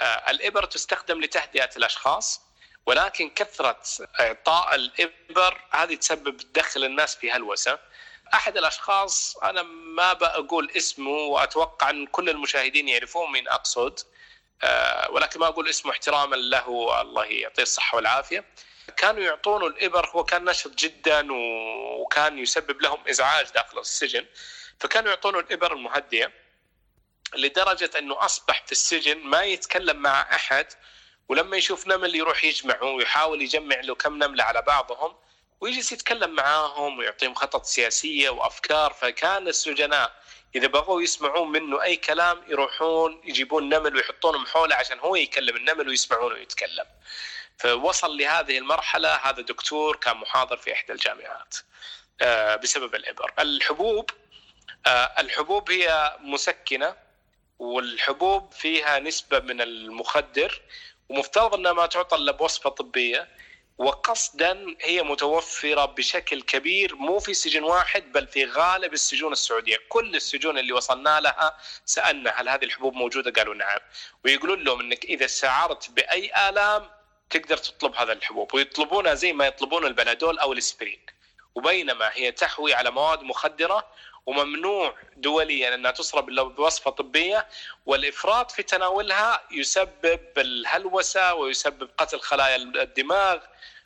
آه، 0.00 0.30
الإبر 0.30 0.64
تستخدم 0.64 1.20
لتهدئة 1.20 1.70
الأشخاص 1.76 2.47
ولكن 2.88 3.30
كثرة 3.30 3.82
اعطاء 4.20 4.74
الإبر 4.74 5.60
هذه 5.70 5.94
تسبب 5.94 6.36
دخل 6.52 6.84
الناس 6.84 7.16
في 7.16 7.30
هلوسة. 7.30 7.78
أحد 8.34 8.56
الأشخاص 8.56 9.36
أنا 9.36 9.62
ما 9.62 10.12
بقول 10.12 10.70
اسمه 10.76 11.10
وأتوقع 11.10 11.90
أن 11.90 12.06
كل 12.06 12.30
المشاهدين 12.30 12.88
يعرفون 12.88 13.32
مين 13.32 13.48
أقصد 13.48 14.00
آه، 14.62 15.10
ولكن 15.10 15.40
ما 15.40 15.46
أقول 15.46 15.68
اسمه 15.68 15.92
احتراما 15.92 16.36
له 16.36 17.00
الله 17.00 17.24
يعطيه 17.24 17.62
الصحة 17.62 17.96
والعافية. 17.96 18.44
كانوا 18.96 19.22
يعطونه 19.22 19.66
الإبر 19.66 20.08
هو 20.08 20.24
كان 20.24 20.44
نشط 20.44 20.74
جدا 20.74 21.28
وكان 22.00 22.38
يسبب 22.38 22.82
لهم 22.82 23.08
إزعاج 23.08 23.46
داخل 23.54 23.78
السجن. 23.78 24.26
فكانوا 24.80 25.10
يعطونه 25.10 25.38
الإبر 25.38 25.72
المهدئة 25.72 26.32
لدرجة 27.34 27.90
أنه 27.98 28.24
أصبح 28.24 28.64
في 28.66 28.72
السجن 28.72 29.18
ما 29.18 29.42
يتكلم 29.42 29.96
مع 29.96 30.20
أحد. 30.20 30.66
ولما 31.28 31.56
يشوف 31.56 31.86
نمل 31.86 32.14
يروح 32.14 32.44
يجمعه 32.44 32.84
ويحاول 32.84 33.42
يجمع 33.42 33.80
له 33.80 33.94
كم 33.94 34.24
نملة 34.24 34.44
على 34.44 34.62
بعضهم 34.62 35.14
ويجلس 35.60 35.92
يتكلم 35.92 36.30
معاهم 36.30 36.98
ويعطيهم 36.98 37.34
خطط 37.34 37.64
سياسية 37.64 38.30
وأفكار 38.30 38.92
فكان 38.92 39.48
السجناء 39.48 40.12
إذا 40.54 40.66
بغوا 40.66 41.02
يسمعون 41.02 41.52
منه 41.52 41.82
أي 41.82 41.96
كلام 41.96 42.42
يروحون 42.48 43.20
يجيبون 43.24 43.68
نمل 43.68 43.96
ويحطونهم 43.96 44.46
حوله 44.46 44.74
عشان 44.76 44.98
هو 44.98 45.16
يكلم 45.16 45.56
النمل 45.56 45.88
ويسمعونه 45.88 46.38
يتكلم. 46.38 46.84
فوصل 47.58 48.16
لهذه 48.16 48.58
المرحلة 48.58 49.14
هذا 49.14 49.42
دكتور 49.42 49.96
كان 49.96 50.16
محاضر 50.16 50.56
في 50.56 50.72
إحدى 50.72 50.92
الجامعات 50.92 51.56
آه، 52.20 52.56
بسبب 52.56 52.94
الإبر. 52.94 53.32
الحبوب 53.38 54.10
آه، 54.86 55.14
الحبوب 55.18 55.70
هي 55.70 56.16
مسكنة 56.20 56.96
والحبوب 57.58 58.52
فيها 58.52 58.98
نسبة 58.98 59.38
من 59.38 59.60
المخدر 59.60 60.62
ومفترض 61.08 61.54
إنها 61.54 61.72
ما 61.72 61.86
تعطى 61.86 62.16
إلا 62.16 62.32
بوصفة 62.32 62.70
طبية 62.70 63.28
وقصدا 63.78 64.76
هي 64.80 65.02
متوفرة 65.02 65.84
بشكل 65.84 66.42
كبير 66.42 66.94
مو 66.94 67.18
في 67.18 67.34
سجن 67.34 67.62
واحد 67.62 68.12
بل 68.12 68.26
في 68.26 68.44
غالب 68.44 68.92
السجون 68.92 69.32
السعودية، 69.32 69.76
كل 69.88 70.16
السجون 70.16 70.58
اللي 70.58 70.72
وصلنا 70.72 71.20
لها 71.20 71.58
سألنا 71.84 72.30
هل 72.30 72.48
هذه 72.48 72.64
الحبوب 72.64 72.94
موجودة؟ 72.94 73.30
قالوا 73.30 73.54
نعم، 73.54 73.78
ويقولون 74.24 74.64
لهم 74.64 74.80
إنك 74.80 75.04
إذا 75.04 75.26
شعرت 75.26 75.90
بأي 75.90 76.48
آلام 76.48 76.90
تقدر 77.30 77.56
تطلب 77.56 77.94
هذا 77.94 78.12
الحبوب 78.12 78.54
ويطلبونها 78.54 79.14
زي 79.14 79.32
ما 79.32 79.46
يطلبون 79.46 79.86
البنادول 79.86 80.38
أو 80.38 80.52
الاسبرين. 80.52 81.00
وبينما 81.54 82.10
هي 82.12 82.32
تحوي 82.32 82.74
على 82.74 82.90
مواد 82.90 83.22
مخدرة 83.22 83.86
وممنوع 84.28 84.94
دوليا 85.16 85.74
أنها 85.74 85.90
تصرف 85.90 86.28
إلا 86.28 86.42
بوصفة 86.42 86.90
طبية 86.90 87.48
والإفراط 87.86 88.50
في 88.50 88.62
تناولها 88.62 89.42
يسبب 89.50 90.20
الهلوسة 90.38 91.34
ويسبب 91.34 91.90
قتل 91.98 92.20
خلايا 92.20 92.56
الدماغ 92.56 93.38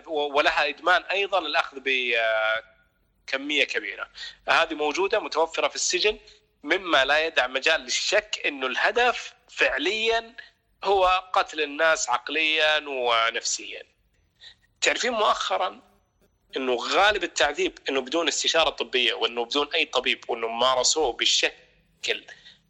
ولها 0.07 0.69
إدمان 0.69 1.03
أيضا 1.03 1.39
الاخذ 1.39 1.77
بكمية 1.85 3.65
كبيرة. 3.65 4.09
هذه 4.49 4.75
موجودة 4.75 5.21
متوفرة 5.21 5.69
في 5.69 5.75
السجن 5.75 6.19
مما 6.63 7.05
لا 7.05 7.27
يدع 7.27 7.47
مجال 7.47 7.81
للشك 7.81 8.41
إنه 8.47 8.67
الهدف 8.67 9.35
فعليا 9.49 10.37
هو 10.85 11.31
قتل 11.33 11.61
الناس 11.61 12.11
عقليا 12.11 12.83
ونفسيا. 12.87 13.83
تعرفين 14.81 15.13
مؤخرا 15.13 15.92
إنه 16.57 16.75
غالب 16.75 17.25
التعذيب 17.25 17.79
إنه 17.89 18.01
بدون 18.01 18.29
استشارة 18.29 18.71
طبية 18.71 19.15
وإنه 19.15 19.45
بدون 19.45 19.69
أي 19.75 19.85
طبيب 19.85 20.25
وإنه 20.29 20.49
مارسوه 20.49 21.13
بالشكل 21.13 22.25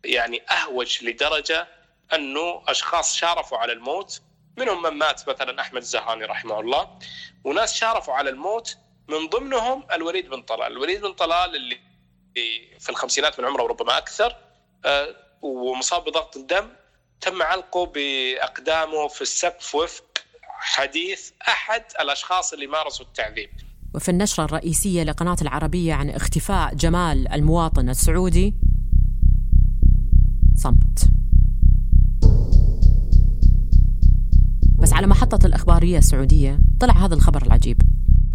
يعني 0.04 0.42
أهوج 0.50 1.04
لدرجة 1.04 1.68
إنه 2.14 2.62
أشخاص 2.68 3.16
شارفوا 3.16 3.58
على 3.58 3.72
الموت. 3.72 4.22
منهم 4.56 4.82
من 4.82 4.90
مات 4.90 5.28
مثلا 5.28 5.60
أحمد 5.60 5.80
الزهراني 5.82 6.24
رحمه 6.24 6.60
الله. 6.60 6.98
وناس 7.44 7.74
شارفوا 7.74 8.14
على 8.14 8.30
الموت 8.30 8.76
من 9.08 9.28
ضمنهم 9.28 9.86
الوليد 9.92 10.28
بن 10.28 10.42
طلال، 10.42 10.72
الوليد 10.72 11.00
بن 11.00 11.12
طلال 11.12 11.56
اللي 11.56 11.80
في 12.80 12.90
الخمسينات 12.90 13.40
من 13.40 13.46
عمره 13.46 13.62
وربما 13.62 13.98
أكثر 13.98 14.36
آه، 14.84 15.16
ومصاب 15.42 16.04
بضغط 16.04 16.36
الدم 16.36 16.70
تم 17.20 17.42
علقه 17.42 17.86
بأقدامه 17.86 19.08
في 19.08 19.22
السقف 19.22 19.74
وفق 19.74 20.04
حديث 20.48 21.30
أحد 21.48 21.84
الأشخاص 22.00 22.52
اللي 22.52 22.66
مارسوا 22.66 23.06
التعذيب. 23.06 23.50
وفي 23.94 24.10
النشرة 24.10 24.44
الرئيسية 24.44 25.02
لقناة 25.02 25.36
العربية 25.42 25.94
عن 25.94 26.10
اختفاء 26.10 26.74
جمال 26.74 27.28
المواطن 27.28 27.88
السعودي. 27.88 28.54
صمت. 30.54 31.10
بس 34.78 34.92
على 34.92 35.06
محطة 35.06 35.46
الإخبارية 35.46 35.98
السعودية 35.98 36.60
طلع 36.80 37.04
هذا 37.06 37.14
الخبر 37.14 37.42
العجيب. 37.42 37.82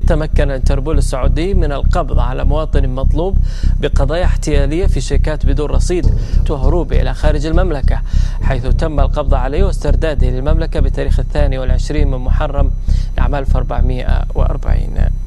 تمكن 0.07 0.51
انتربول 0.51 0.97
السعودي 0.97 1.53
من 1.53 1.71
القبض 1.71 2.19
على 2.19 2.45
مواطن 2.45 2.89
مطلوب 2.89 3.37
بقضايا 3.81 4.25
احتيالية 4.25 4.87
في 4.87 5.01
شيكات 5.01 5.45
بدون 5.45 5.69
رصيد 5.69 6.05
وهروبه 6.49 7.01
إلى 7.01 7.13
خارج 7.13 7.45
المملكة 7.45 8.01
حيث 8.41 8.67
تم 8.67 8.99
القبض 8.99 9.33
عليه 9.33 9.63
واسترداده 9.63 10.29
للمملكة 10.29 10.79
بتاريخ 10.79 11.19
الثاني 11.19 11.57
والعشرين 11.57 12.07
من 12.07 12.17
محرم 12.17 12.71
لعام 13.17 13.35
1440 13.35 15.26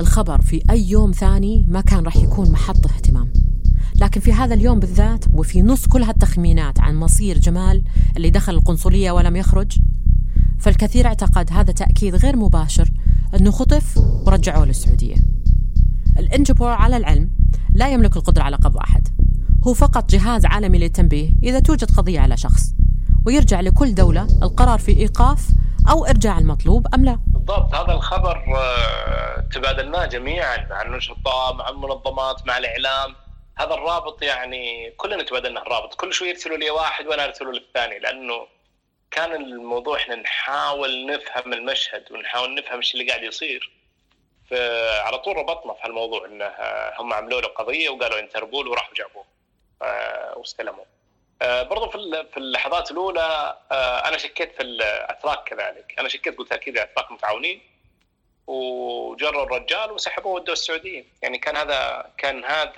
الخبر 0.00 0.40
في 0.40 0.62
أي 0.70 0.90
يوم 0.90 1.12
ثاني 1.12 1.66
ما 1.68 1.80
كان 1.80 2.04
راح 2.04 2.16
يكون 2.16 2.50
محط 2.50 2.86
اهتمام. 2.86 3.32
لكن 3.94 4.20
في 4.20 4.32
هذا 4.32 4.54
اليوم 4.54 4.80
بالذات 4.80 5.24
وفي 5.34 5.62
نص 5.62 5.86
كل 5.86 6.02
هالتخمينات 6.02 6.80
عن 6.80 6.96
مصير 6.96 7.38
جمال 7.38 7.82
اللي 8.16 8.30
دخل 8.30 8.54
القنصلية 8.54 9.10
ولم 9.10 9.36
يخرج 9.36 9.78
فالكثير 10.58 11.06
اعتقد 11.06 11.52
هذا 11.52 11.72
تأكيد 11.72 12.14
غير 12.14 12.36
مباشر 12.36 12.90
أنه 13.40 13.50
خطف 13.50 13.98
ورجعوه 14.26 14.64
للسعودية. 14.66 15.16
الإنجبور 16.18 16.68
على 16.68 16.96
العلم 16.96 17.30
لا 17.70 17.92
يملك 17.92 18.16
القدرة 18.16 18.42
على 18.42 18.56
قبض 18.56 18.76
أحد. 18.76 19.08
هو 19.66 19.74
فقط 19.74 20.10
جهاز 20.10 20.44
عالمي 20.44 20.78
للتنبيه 20.78 21.34
إذا 21.42 21.60
توجد 21.60 21.90
قضية 21.90 22.20
على 22.20 22.36
شخص 22.36 22.74
ويرجع 23.26 23.60
لكل 23.60 23.94
دولة 23.94 24.26
القرار 24.42 24.78
في 24.78 24.96
إيقاف 24.96 25.50
أو 25.90 26.04
إرجاع 26.04 26.38
المطلوب 26.38 26.86
أم 26.94 27.04
لا. 27.04 27.18
بالضبط. 27.44 27.74
هذا 27.74 27.92
الخبر 27.92 28.56
آه، 28.56 29.40
تبادلناه 29.40 30.06
جميعا 30.06 30.66
مع 30.70 30.82
النشطاء 30.82 31.54
مع 31.54 31.68
المنظمات 31.68 32.46
مع 32.46 32.58
الإعلام. 32.58 33.16
هذا 33.58 33.74
الرابط 33.74 34.22
يعني 34.22 34.90
كلنا 34.90 35.22
تبادلنا 35.22 35.62
الرابط. 35.62 35.94
كل 35.94 36.12
شوي 36.12 36.28
يرسلوا 36.28 36.56
لي 36.56 36.70
واحد 36.70 37.06
وأنا 37.06 37.24
أرسله 37.24 37.52
للثاني 37.52 37.98
لأنه 37.98 38.46
كان 39.10 39.32
الموضوع 39.34 39.96
إحنا 39.96 40.14
نحاول 40.14 41.06
نفهم 41.06 41.52
المشهد 41.52 42.12
ونحاول 42.12 42.54
نفهم 42.54 42.76
إيش 42.76 42.94
اللي 42.94 43.08
قاعد 43.08 43.22
يصير. 43.22 43.72
فعلى 44.50 45.18
طول 45.18 45.36
ربطنا 45.36 45.74
في 45.74 45.80
هالموضوع 45.84 46.26
إنه 46.26 46.54
هم 46.98 47.12
عملوا 47.12 47.40
له 47.40 47.48
قضية 47.48 47.88
وقالوا 47.90 48.18
إنتربول 48.18 48.68
وراحوا 48.68 48.94
جابوه. 48.94 49.24
آه، 49.82 50.38
واستلموه. 50.38 50.86
آه، 51.42 51.62
برضو 51.62 51.88
في 51.88 52.26
في 52.32 52.36
اللحظات 52.36 52.90
الأولى 52.90 53.58
آه، 53.72 54.08
أنا 54.08 54.18
شكيت 54.18 54.56
في 54.56 54.62
الأتراك 54.62 55.44
كذلك، 55.44 55.94
أنا 55.98 56.08
شكيت 56.08 56.38
قلت 56.38 56.52
أكيد 56.52 56.78
أتراك 56.78 57.10
متعاونين 57.10 57.62
وجروا 58.46 59.42
الرجال 59.42 59.92
وسحبوه 59.92 60.32
ودوه 60.32 60.52
السعودية، 60.52 61.04
يعني 61.22 61.38
كان 61.38 61.56
هذا 61.56 62.10
كان 62.18 62.44
هذا 62.44 62.72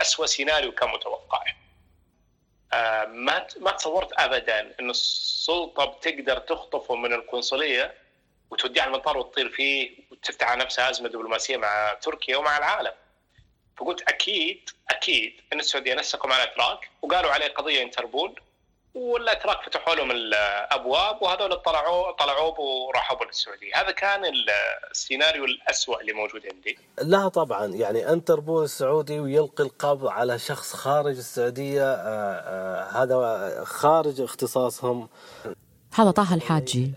اسوء 0.00 0.26
سيناريو 0.26 0.72
كان 0.72 0.90
متوقع. 0.90 1.44
ما 3.06 3.46
ما 3.60 3.70
تصورت 3.70 4.12
ابدا 4.12 4.74
إن 4.80 4.90
السلطة 4.90 5.84
بتقدر 5.84 6.38
تخطفه 6.38 6.94
من 6.94 7.12
القنصلية 7.12 7.94
وتوديه 8.50 8.82
على 8.82 8.88
المطار 8.88 9.18
وتطير 9.18 9.48
فيه 9.48 9.90
وتفتح 10.10 10.50
على 10.50 10.64
نفسها 10.64 10.90
أزمة 10.90 11.08
دبلوماسية 11.08 11.56
مع 11.56 11.94
تركيا 12.02 12.36
ومع 12.36 12.58
العالم. 12.58 12.92
فقلت 13.76 14.02
أكيد 14.02 14.70
أكيد 14.90 15.32
إن 15.52 15.60
السعودية 15.60 15.94
نسقوا 15.94 16.30
مع 16.30 16.36
الأتراك 16.36 16.90
وقالوا 17.02 17.30
عليه 17.30 17.48
قضية 17.48 17.82
انتربول 17.82 18.40
والأتراك 18.94 19.62
فتحوا 19.66 19.94
لهم 19.94 20.10
الأبواب 20.10 21.22
وهذول 21.22 21.56
طلعوا 21.56 22.12
طلعوا 22.12 22.54
وراحوا 22.58 23.24
للسعودية، 23.24 23.80
هذا 23.80 23.90
كان 23.90 24.32
السيناريو 24.90 25.44
الاسوء 25.44 26.00
اللي 26.00 26.12
موجود 26.12 26.42
عندي. 26.52 26.78
لا 27.02 27.28
طبعا 27.28 27.66
يعني 27.66 28.08
انتربول 28.12 28.64
السعودي 28.64 29.20
ويلقي 29.20 29.64
القبض 29.64 30.06
على 30.06 30.38
شخص 30.38 30.72
خارج 30.72 31.16
السعودية 31.16 31.82
آآ 31.82 31.94
آه، 31.94 32.34
آآ 32.34 32.98
آه، 32.98 33.02
هذا 33.02 33.64
خارج 33.64 34.20
اختصاصهم 34.20 35.08
هذا 35.94 36.10
طه 36.10 36.34
الحاجي 36.34 36.92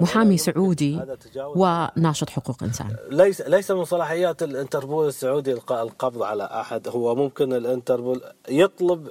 محامي 0.00 0.36
سعودي 0.36 1.00
وناشط 1.36 2.30
حقوق 2.30 2.62
إنسان. 2.62 2.96
ليس 3.10 3.40
ليس 3.40 3.70
من 3.70 3.84
صلاحيات 3.84 4.42
الانتربول 4.42 5.08
السعودي 5.08 5.52
القبض 5.52 6.22
على 6.22 6.44
أحد. 6.44 6.88
هو 6.88 7.14
ممكن 7.14 7.52
الانتربول 7.52 8.22
يطلب 8.48 9.08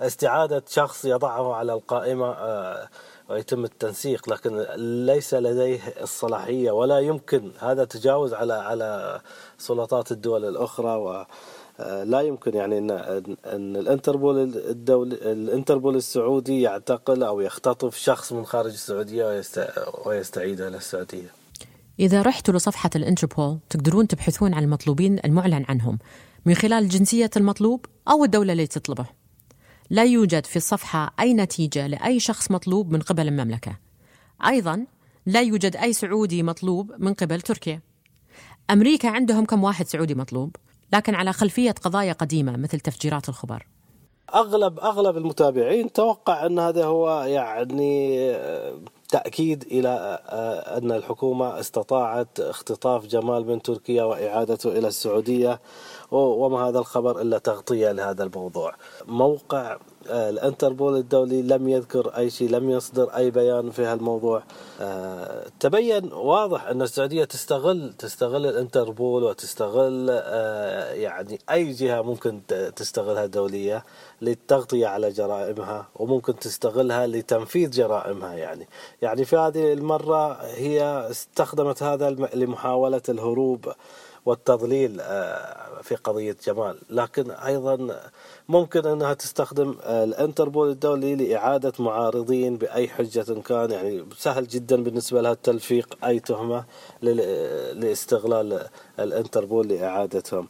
استعادة 0.00 0.62
شخص 0.68 1.04
يضعه 1.04 1.54
على 1.54 1.72
القائمة 1.72 2.26
آه، 2.26 2.88
ويتم 3.28 3.64
التنسيق 3.64 4.30
لكن 4.30 4.66
ليس 5.06 5.34
لديه 5.34 5.80
الصلاحية 6.02 6.70
ولا 6.70 6.98
يمكن. 6.98 7.50
هذا 7.58 7.84
تجاوز 7.84 8.34
على 8.34 8.52
على 8.54 9.20
سلطات 9.58 10.12
الدول 10.12 10.44
الأخرى 10.44 10.96
و 10.96 11.24
لا 11.78 12.20
يمكن 12.20 12.54
يعني 12.54 12.78
ان 12.78 12.90
ان 13.44 13.76
الإنتربول 13.76 14.38
الدولي 14.56 15.32
الإنتربول 15.32 15.96
السعودي 15.96 16.60
يعتقل 16.60 17.22
أو 17.22 17.40
يختطف 17.40 17.96
شخص 17.96 18.32
من 18.32 18.46
خارج 18.46 18.72
السعودية 18.72 19.42
ويستعيده 20.06 20.68
إلى 20.68 20.76
السعودية. 20.76 21.30
إذا 22.00 22.22
رحتوا 22.22 22.54
لصفحة 22.54 22.90
الإنتربول 22.96 23.58
تقدرون 23.70 24.08
تبحثون 24.08 24.54
عن 24.54 24.64
المطلوبين 24.64 25.18
المعلن 25.24 25.64
عنهم 25.68 25.98
من 26.46 26.54
خلال 26.54 26.88
جنسية 26.88 27.30
المطلوب 27.36 27.86
أو 28.10 28.24
الدولة 28.24 28.52
اللي 28.52 28.66
تطلبه. 28.66 29.06
لا 29.90 30.04
يوجد 30.04 30.46
في 30.46 30.56
الصفحة 30.56 31.14
أي 31.20 31.34
نتيجة 31.34 31.86
لأي 31.86 32.20
شخص 32.20 32.50
مطلوب 32.50 32.92
من 32.92 33.00
قبل 33.00 33.28
المملكة. 33.28 33.76
أيضا 34.46 34.86
لا 35.26 35.40
يوجد 35.40 35.76
أي 35.76 35.92
سعودي 35.92 36.42
مطلوب 36.42 36.92
من 36.98 37.14
قبل 37.14 37.40
تركيا. 37.40 37.80
أمريكا 38.70 39.08
عندهم 39.08 39.44
كم 39.44 39.64
واحد 39.64 39.86
سعودي 39.86 40.14
مطلوب؟ 40.14 40.56
لكن 40.92 41.14
على 41.14 41.32
خلفية 41.32 41.70
قضايا 41.70 42.12
قديمة 42.12 42.56
مثل 42.56 42.80
تفجيرات 42.80 43.28
الخبر 43.28 43.66
أغلب 44.34 44.78
أغلب 44.80 45.16
المتابعين 45.16 45.92
توقع 45.92 46.46
أن 46.46 46.58
هذا 46.58 46.84
هو 46.84 47.22
يعني 47.22 48.20
آه، 48.30 48.74
تأكيد 49.08 49.62
إلى 49.62 49.88
آه، 50.28 50.78
أن 50.78 50.92
الحكومة 50.92 51.60
استطاعت 51.60 52.40
اختطاف 52.40 53.06
جمال 53.06 53.46
من 53.46 53.62
تركيا 53.62 54.04
وإعادته 54.04 54.78
إلى 54.78 54.88
السعودية 54.88 55.60
وما 56.10 56.68
هذا 56.68 56.78
الخبر 56.78 57.20
إلا 57.20 57.38
تغطية 57.38 57.92
لهذا 57.92 58.24
الموضوع. 58.24 58.74
موقع 59.06 59.78
الانتربول 60.06 60.96
الدولي 60.96 61.42
لم 61.42 61.68
يذكر 61.68 62.08
أي 62.16 62.30
شيء 62.30 62.50
لم 62.50 62.70
يصدر 62.70 63.16
أي 63.16 63.30
بيان 63.30 63.70
في 63.70 63.84
هالموضوع. 63.84 64.42
آه، 64.80 65.46
تبين 65.60 66.12
واضح 66.12 66.66
أن 66.66 66.82
السعودية 66.82 67.24
تستغل 67.24 67.92
تستغل 67.98 68.46
الانتربول 68.46 69.22
وتستغل 69.22 70.06
آه، 70.10 70.92
يعني 70.92 71.38
أي 71.50 71.72
جهة 71.72 72.02
ممكن 72.02 72.40
تستغلها 72.76 73.26
دوليه 73.26 73.84
للتغطية 74.22 74.86
على 74.86 75.10
جرائمها 75.10 75.88
وممكن 75.96 76.38
تستغلها 76.38 77.06
لتنفيذ 77.06 77.70
جرائمها 77.70 78.34
يعني. 78.34 78.68
يعني 79.02 79.24
في 79.24 79.36
هذه 79.36 79.72
المرة 79.72 80.32
هي 80.42 81.06
استخدمت 81.10 81.82
هذا 81.82 82.10
لمحاولة 82.10 83.02
الهروب 83.08 83.72
والتضليل 84.26 85.00
في 85.82 85.94
قضية 86.04 86.36
جمال. 86.46 86.78
لكن 86.90 87.30
أيضا 87.30 88.00
ممكن 88.48 88.86
أنها 88.86 89.14
تستخدم 89.14 89.74
آه، 89.82 90.04
الانتربول 90.04 90.70
الدولي 90.70 91.14
لإعادة 91.14 91.72
معارضين 91.78 92.56
بأي 92.56 92.88
حجة 92.88 93.40
كان. 93.40 93.70
يعني 93.70 94.04
سهل 94.16 94.48
جدا 94.48 94.82
بالنسبة 94.82 95.20
لها 95.20 95.34
تلفيق 95.34 95.98
أي 96.04 96.20
تهمة 96.20 96.64
لاستغلال 97.72 98.66
الانتربول 98.98 99.68
لإعادتهم. 99.68 100.48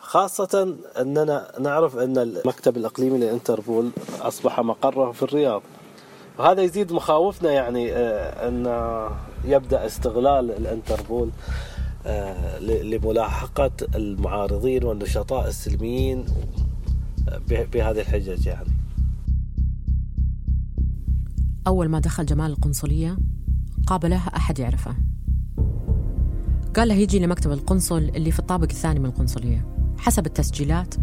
خاصة 0.00 0.76
أننا 1.00 1.52
نعرف 1.60 1.98
أن 1.98 2.18
المكتب 2.18 2.76
الإقليمي 2.76 3.18
للإنتربول 3.18 3.90
أصبح 4.20 4.60
مقره 4.60 5.12
في 5.12 5.22
الرياض. 5.22 5.62
وهذا 6.38 6.62
يزيد 6.62 6.92
مخاوفنا 6.92 7.52
يعني 7.52 7.92
آه، 7.92 8.48
أن 8.48 8.66
يبدأ 9.44 9.86
استغلال 9.86 10.50
الإنتربول. 10.50 11.28
آه، 11.28 11.75
لملاحقة 12.60 13.70
المعارضين 13.94 14.84
والنشطاء 14.84 15.48
السلميين 15.48 16.24
بهذه 17.48 18.00
الحجج 18.00 18.46
يعني. 18.46 18.70
أول 21.66 21.88
ما 21.88 21.98
دخل 21.98 22.26
جمال 22.26 22.50
القنصلية 22.50 23.18
قابله 23.86 24.28
أحد 24.36 24.58
يعرفه. 24.58 24.96
قال 26.76 26.88
له 26.88 26.94
يجي 26.94 27.18
لمكتب 27.18 27.52
القنصل 27.52 27.98
اللي 27.98 28.30
في 28.30 28.38
الطابق 28.38 28.68
الثاني 28.70 29.00
من 29.00 29.06
القنصلية. 29.06 29.66
حسب 29.98 30.26
التسجيلات 30.26 30.94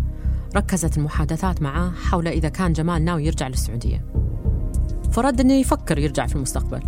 ركزت 0.55 0.97
المحادثات 0.97 1.61
معاه 1.61 1.91
حول 1.91 2.27
إذا 2.27 2.49
كان 2.49 2.73
جمال 2.73 3.05
ناوي 3.05 3.25
يرجع 3.25 3.47
للسعودية. 3.47 4.05
فرد 5.11 5.39
أنه 5.39 5.53
يفكر 5.53 5.97
يرجع 5.97 6.27
في 6.27 6.35
المستقبل. 6.35 6.79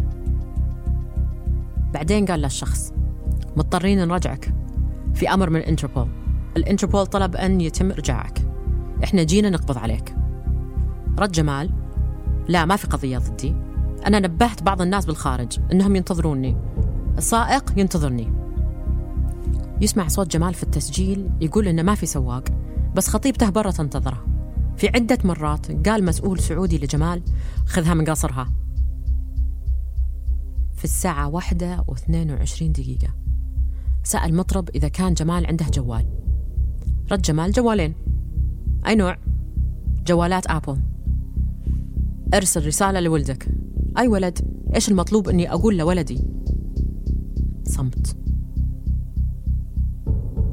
بعدين 1.94 2.26
قال 2.26 2.42
للشخص 2.42 2.95
مضطرين 3.58 4.08
نرجعك 4.08 4.54
في 5.14 5.34
أمر 5.34 5.50
من 5.50 5.60
الانتربول. 5.60 6.08
الانتربول 6.58 7.06
طلب 7.06 7.36
أن 7.36 7.62
يتم 7.62 7.92
إرجاعك. 7.92 8.42
إحنا 9.04 9.24
جينا 9.24 9.50
نقبض 9.50 9.78
عليك. 9.78 10.16
رد 11.20 11.32
جمال 11.32 11.70
لا 12.48 12.66
ما 12.66 12.76
في 12.76 12.88
قضية 12.88 13.18
ضدي. 13.18 13.56
أنا 14.08 14.20
نبهت 14.20 14.64
بعض 14.64 14.82
الناس 14.82 15.06
بالخارج 15.06 15.60
إنهم 15.72 15.96
ينتظروني. 15.96 16.58
السائق 17.18 17.80
ينتظرني. 17.80 18.34
يسمع 19.82 20.08
صوت 20.08 20.32
جمال 20.32 20.54
في 20.54 20.64
التسجيل 20.64 21.30
يقول 21.42 21.68
إنه 21.68 21.82
ما 21.82 21.96
في 21.96 22.06
سواق 22.06 22.44
بس 22.96 23.08
خطيبته 23.08 23.50
برا 23.50 23.72
تنتظره. 23.72 24.26
في 24.78 24.88
عدة 24.88 25.18
مرات 25.24 25.88
قال 25.88 26.06
مسؤول 26.06 26.40
سعودي 26.40 26.78
لجمال 26.78 27.24
خذها 27.66 27.94
من 27.94 28.06
قصرها. 28.06 28.54
في 30.76 30.84
الساعة 30.84 31.28
واحدة 31.28 31.84
واثنين 31.88 32.32
وعشرين 32.32 32.72
دقيقة. 32.72 33.25
سأل 34.06 34.36
مطرب 34.36 34.70
إذا 34.70 34.88
كان 34.88 35.14
جمال 35.14 35.46
عنده 35.46 35.66
جوال. 35.74 36.06
رد 37.12 37.22
جمال 37.22 37.52
جوالين. 37.52 37.94
أي 38.88 38.96
نوع؟ 38.96 39.18
جوالات 40.08 40.48
آبل. 40.48 40.82
أرسل 42.34 42.66
رسالة 42.66 43.00
لولدك. 43.00 43.48
أي 43.98 44.08
ولد؟ 44.08 44.40
إيش 44.76 44.90
المطلوب 44.90 45.30
إني 45.30 45.52
أقول 45.52 45.78
لولدي؟ 45.78 46.28
صمت. 47.64 48.18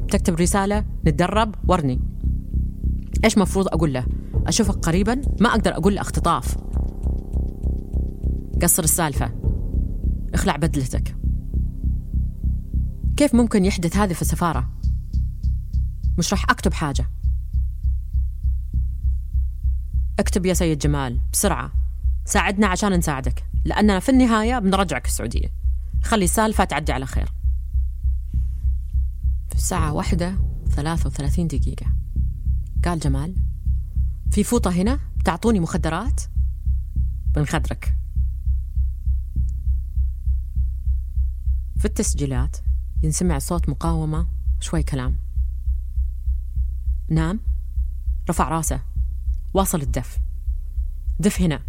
تكتب 0.08 0.34
رسالة 0.34 0.84
نتدرب 1.06 1.54
ورني. 1.68 2.00
إيش 3.24 3.38
مفروض 3.38 3.68
أقول 3.68 3.92
له؟ 3.92 4.06
أشوفك 4.46 4.74
قريبا 4.74 5.20
ما 5.40 5.48
أقدر 5.48 5.72
أقول 5.72 5.94
له 5.94 6.00
اختطاف. 6.00 6.56
قصر 8.62 8.82
السالفة. 8.82 9.32
اخلع 10.34 10.56
بدلتك. 10.56 11.21
كيف 13.22 13.34
ممكن 13.34 13.64
يحدث 13.64 13.96
هذا 13.96 14.14
في 14.14 14.22
السفارة؟ 14.22 14.70
مش 16.18 16.32
راح 16.32 16.50
أكتب 16.50 16.74
حاجة. 16.74 17.06
اكتب 20.18 20.46
يا 20.46 20.54
سيد 20.54 20.78
جمال 20.78 21.20
بسرعة. 21.32 21.72
ساعدنا 22.24 22.66
عشان 22.66 22.92
نساعدك 22.92 23.44
لأننا 23.64 24.00
في 24.00 24.08
النهاية 24.08 24.58
بنرجعك 24.58 25.06
السعودية. 25.06 25.52
خلي 26.02 26.24
السالفة 26.24 26.64
تعدي 26.64 26.92
على 26.92 27.06
خير. 27.06 27.32
في 29.48 29.54
الساعة 29.54 29.92
واحدة 29.92 30.38
ثلاثة 30.68 31.06
وثلاثين 31.06 31.46
دقيقة. 31.46 31.86
قال 32.84 32.98
جمال 32.98 33.34
في 34.30 34.44
فوطة 34.44 34.70
هنا 34.70 34.98
بتعطوني 35.16 35.60
مخدرات؟ 35.60 36.20
بنخدرك. 37.34 37.96
في 41.78 41.84
التسجيلات 41.84 42.56
ينسمع 43.02 43.38
صوت 43.38 43.68
مقاومة 43.68 44.26
شوي 44.60 44.82
كلام. 44.82 45.18
نام. 47.08 47.40
رفع 48.30 48.48
راسه. 48.48 48.80
واصل 49.54 49.82
الدف. 49.82 50.18
دف 51.20 51.40
هنا. 51.40 51.62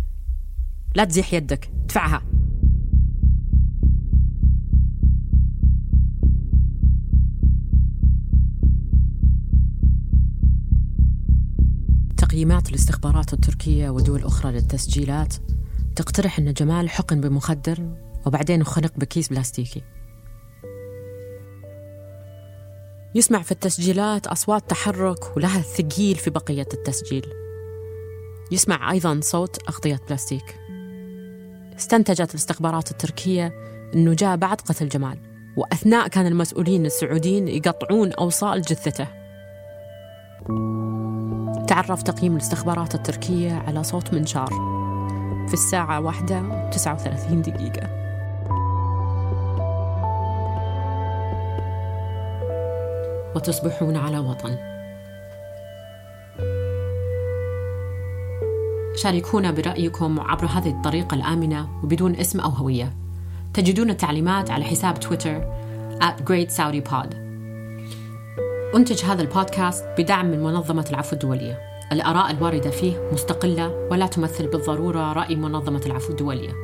لا 0.95 1.05
تزيح 1.05 1.33
يدك. 1.33 1.71
دفعها. 1.89 2.21
تقييمات 12.17 12.69
الاستخبارات 12.69 13.33
التركية 13.33 13.89
ودول 13.89 14.23
أخرى 14.23 14.51
للتسجيلات. 14.51 15.35
تقترح 15.95 16.39
أن 16.39 16.53
جمال 16.53 16.89
حقن 16.89 17.21
بمخدر 17.21 17.95
وبعدين 18.25 18.63
خنق 18.63 18.99
بكيس 18.99 19.29
بلاستيكي. 19.29 19.81
يسمع 23.15 23.41
في 23.41 23.51
التسجيلات 23.51 24.27
أصوات 24.27 24.69
تحرك 24.69 25.37
ولها 25.37 25.61
ثقيل 25.61 26.15
في 26.15 26.29
بقية 26.29 26.67
التسجيل. 26.73 27.25
يسمع 28.51 28.91
أيضا 28.91 29.19
صوت 29.23 29.69
أغطية 29.69 29.99
بلاستيك. 30.07 30.59
استنتجت 31.77 32.29
الاستخبارات 32.29 32.91
التركية 32.91 33.53
أنه 33.95 34.13
جاء 34.13 34.35
بعد 34.35 34.61
قتل 34.61 34.89
جمال 34.89 35.17
وأثناء 35.57 36.07
كان 36.07 36.27
المسؤولين 36.27 36.85
السعوديين 36.85 37.47
يقطعون 37.47 38.11
أوصال 38.11 38.61
جثته. 38.61 39.07
تعرف 41.67 42.03
تقييم 42.03 42.35
الاستخبارات 42.35 42.95
التركية 42.95 43.53
على 43.53 43.83
صوت 43.83 44.13
منشار 44.13 44.49
في 45.47 45.53
الساعة 45.53 45.99
واحدة 45.99 46.41
وتسعة 46.41 46.93
وثلاثين 46.93 47.41
دقيقة. 47.41 48.02
وتصبحون 53.35 53.97
على 53.97 54.19
وطن. 54.19 54.57
شاركونا 58.95 59.51
برأيكم 59.51 60.19
عبر 60.19 60.45
هذه 60.45 60.69
الطريقة 60.69 61.15
الآمنة 61.15 61.69
وبدون 61.83 62.15
اسم 62.15 62.39
أو 62.39 62.49
هوية. 62.49 62.93
تجدون 63.53 63.89
التعليمات 63.89 64.51
على 64.51 64.63
حساب 64.63 64.99
تويتر 64.99 65.41
at 66.01 66.21
Great 66.21 66.49
Saudi 66.57 66.89
Pod. 66.91 67.15
أنتج 68.75 69.05
هذا 69.05 69.21
البودكاست 69.21 69.85
بدعم 69.97 70.25
من 70.25 70.43
منظمة 70.43 70.85
العفو 70.89 71.13
الدولية. 71.13 71.59
الآراء 71.91 72.31
الواردة 72.31 72.69
فيه 72.69 73.09
مستقلة 73.11 73.87
ولا 73.91 74.07
تمثل 74.07 74.47
بالضرورة 74.47 75.13
رأي 75.13 75.35
منظمة 75.35 75.81
العفو 75.85 76.11
الدولية. 76.11 76.62